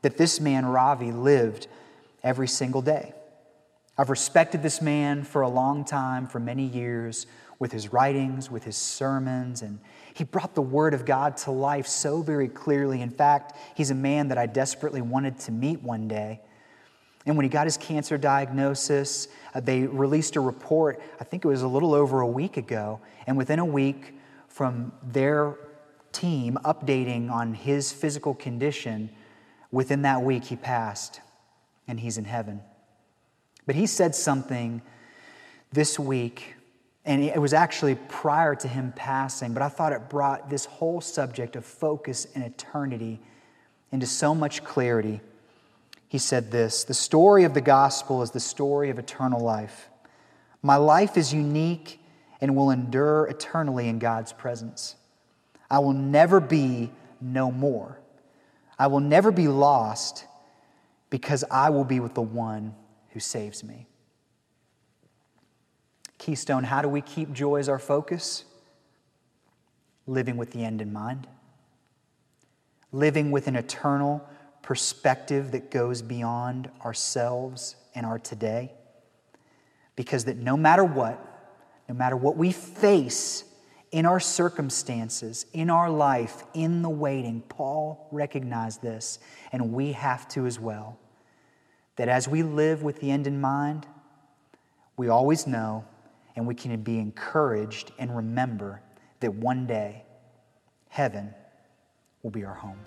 that 0.00 0.16
this 0.16 0.40
man, 0.40 0.64
Ravi, 0.64 1.12
lived 1.12 1.66
every 2.22 2.48
single 2.48 2.82
day. 2.82 3.12
I've 3.98 4.10
respected 4.10 4.62
this 4.62 4.80
man 4.80 5.22
for 5.22 5.42
a 5.42 5.48
long 5.48 5.84
time, 5.84 6.26
for 6.26 6.40
many 6.40 6.64
years, 6.64 7.26
with 7.58 7.70
his 7.70 7.92
writings, 7.92 8.50
with 8.50 8.64
his 8.64 8.76
sermons, 8.76 9.62
and 9.62 9.78
he 10.14 10.24
brought 10.24 10.54
the 10.54 10.62
Word 10.62 10.94
of 10.94 11.04
God 11.04 11.36
to 11.38 11.50
life 11.50 11.86
so 11.86 12.22
very 12.22 12.48
clearly. 12.48 13.02
In 13.02 13.10
fact, 13.10 13.56
he's 13.76 13.90
a 13.90 13.94
man 13.94 14.28
that 14.28 14.38
I 14.38 14.46
desperately 14.46 15.02
wanted 15.02 15.38
to 15.40 15.52
meet 15.52 15.82
one 15.82 16.08
day. 16.08 16.40
And 17.24 17.36
when 17.36 17.44
he 17.44 17.50
got 17.50 17.66
his 17.66 17.76
cancer 17.76 18.18
diagnosis, 18.18 19.28
uh, 19.54 19.60
they 19.60 19.82
released 19.82 20.36
a 20.36 20.40
report, 20.40 21.00
I 21.20 21.24
think 21.24 21.44
it 21.44 21.48
was 21.48 21.62
a 21.62 21.68
little 21.68 21.94
over 21.94 22.20
a 22.20 22.26
week 22.26 22.56
ago. 22.56 23.00
And 23.26 23.36
within 23.36 23.58
a 23.58 23.64
week, 23.64 24.14
from 24.48 24.92
their 25.02 25.56
team 26.10 26.58
updating 26.64 27.30
on 27.30 27.54
his 27.54 27.92
physical 27.92 28.34
condition, 28.34 29.08
within 29.70 30.02
that 30.02 30.22
week, 30.22 30.44
he 30.44 30.56
passed 30.56 31.20
and 31.86 32.00
he's 32.00 32.18
in 32.18 32.24
heaven. 32.24 32.60
But 33.66 33.76
he 33.76 33.86
said 33.86 34.14
something 34.14 34.82
this 35.72 35.98
week, 35.98 36.56
and 37.04 37.22
it 37.22 37.40
was 37.40 37.54
actually 37.54 37.94
prior 38.08 38.54
to 38.56 38.68
him 38.68 38.92
passing, 38.94 39.54
but 39.54 39.62
I 39.62 39.68
thought 39.68 39.92
it 39.92 40.10
brought 40.10 40.50
this 40.50 40.64
whole 40.64 41.00
subject 41.00 41.56
of 41.56 41.64
focus 41.64 42.26
and 42.34 42.44
eternity 42.44 43.20
into 43.90 44.06
so 44.06 44.34
much 44.34 44.64
clarity 44.64 45.20
he 46.12 46.18
said 46.18 46.50
this 46.50 46.84
The 46.84 46.92
story 46.92 47.44
of 47.44 47.54
the 47.54 47.62
gospel 47.62 48.20
is 48.20 48.32
the 48.32 48.38
story 48.38 48.90
of 48.90 48.98
eternal 48.98 49.40
life. 49.40 49.88
My 50.60 50.76
life 50.76 51.16
is 51.16 51.32
unique 51.32 52.04
and 52.38 52.54
will 52.54 52.70
endure 52.70 53.26
eternally 53.28 53.88
in 53.88 53.98
God's 53.98 54.30
presence. 54.30 54.94
I 55.70 55.78
will 55.78 55.94
never 55.94 56.38
be 56.38 56.90
no 57.22 57.50
more. 57.50 57.98
I 58.78 58.88
will 58.88 59.00
never 59.00 59.32
be 59.32 59.48
lost 59.48 60.26
because 61.08 61.44
I 61.50 61.70
will 61.70 61.84
be 61.84 61.98
with 61.98 62.12
the 62.12 62.20
one 62.20 62.74
who 63.12 63.20
saves 63.20 63.64
me. 63.64 63.86
Keystone, 66.18 66.64
how 66.64 66.82
do 66.82 66.90
we 66.90 67.00
keep 67.00 67.32
joy 67.32 67.56
as 67.56 67.70
our 67.70 67.78
focus? 67.78 68.44
Living 70.06 70.36
with 70.36 70.50
the 70.50 70.62
end 70.62 70.82
in 70.82 70.92
mind, 70.92 71.26
living 72.92 73.30
with 73.30 73.46
an 73.46 73.56
eternal 73.56 74.28
perspective 74.62 75.50
that 75.52 75.70
goes 75.70 76.02
beyond 76.02 76.70
ourselves 76.84 77.76
and 77.94 78.06
our 78.06 78.18
today. 78.18 78.72
Because 79.96 80.24
that 80.24 80.38
no 80.38 80.56
matter 80.56 80.84
what, 80.84 81.18
no 81.88 81.94
matter 81.94 82.16
what 82.16 82.36
we 82.36 82.52
face 82.52 83.44
in 83.90 84.06
our 84.06 84.20
circumstances, 84.20 85.44
in 85.52 85.68
our 85.68 85.90
life, 85.90 86.44
in 86.54 86.80
the 86.80 86.88
waiting, 86.88 87.42
Paul 87.42 88.08
recognized 88.10 88.80
this, 88.80 89.18
and 89.52 89.72
we 89.72 89.92
have 89.92 90.26
to 90.28 90.46
as 90.46 90.58
well. 90.58 90.98
That 91.96 92.08
as 92.08 92.26
we 92.26 92.42
live 92.42 92.82
with 92.82 93.00
the 93.00 93.10
end 93.10 93.26
in 93.26 93.40
mind, 93.40 93.86
we 94.96 95.08
always 95.08 95.46
know 95.46 95.84
and 96.34 96.46
we 96.46 96.54
can 96.54 96.82
be 96.82 96.98
encouraged 96.98 97.92
and 97.98 98.16
remember 98.16 98.80
that 99.20 99.34
one 99.34 99.66
day 99.66 100.04
heaven 100.88 101.34
will 102.22 102.30
be 102.30 102.44
our 102.44 102.54
home. 102.54 102.78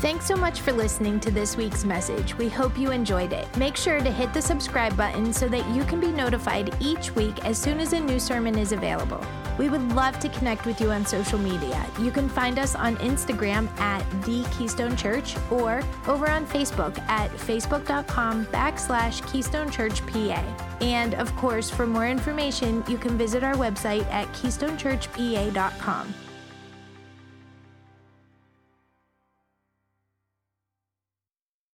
Thanks 0.00 0.24
so 0.24 0.34
much 0.34 0.62
for 0.62 0.72
listening 0.72 1.20
to 1.20 1.30
this 1.30 1.58
week's 1.58 1.84
message. 1.84 2.34
We 2.38 2.48
hope 2.48 2.78
you 2.78 2.90
enjoyed 2.90 3.34
it. 3.34 3.54
Make 3.58 3.76
sure 3.76 4.00
to 4.00 4.10
hit 4.10 4.32
the 4.32 4.40
subscribe 4.40 4.96
button 4.96 5.30
so 5.30 5.46
that 5.48 5.68
you 5.74 5.84
can 5.84 6.00
be 6.00 6.06
notified 6.06 6.74
each 6.80 7.14
week 7.14 7.44
as 7.44 7.58
soon 7.58 7.78
as 7.80 7.92
a 7.92 8.00
new 8.00 8.18
sermon 8.18 8.56
is 8.56 8.72
available. 8.72 9.22
We 9.58 9.68
would 9.68 9.92
love 9.92 10.18
to 10.20 10.30
connect 10.30 10.64
with 10.64 10.80
you 10.80 10.90
on 10.90 11.04
social 11.04 11.38
media. 11.38 11.86
You 11.98 12.10
can 12.10 12.30
find 12.30 12.58
us 12.58 12.74
on 12.74 12.96
Instagram 12.96 13.68
at 13.78 14.00
The 14.22 14.42
Keystone 14.56 14.96
Church 14.96 15.36
or 15.50 15.82
over 16.08 16.30
on 16.30 16.46
Facebook 16.46 16.98
at 17.00 17.30
facebook.com 17.32 18.46
backslash 18.46 19.30
Keystone 19.30 19.70
Church 19.70 20.00
PA. 20.06 20.42
And 20.80 21.12
of 21.16 21.36
course, 21.36 21.68
for 21.68 21.86
more 21.86 22.08
information, 22.08 22.82
you 22.88 22.96
can 22.96 23.18
visit 23.18 23.44
our 23.44 23.54
website 23.54 24.10
at 24.10 24.32
keystonechurchpa.com. 24.32 26.14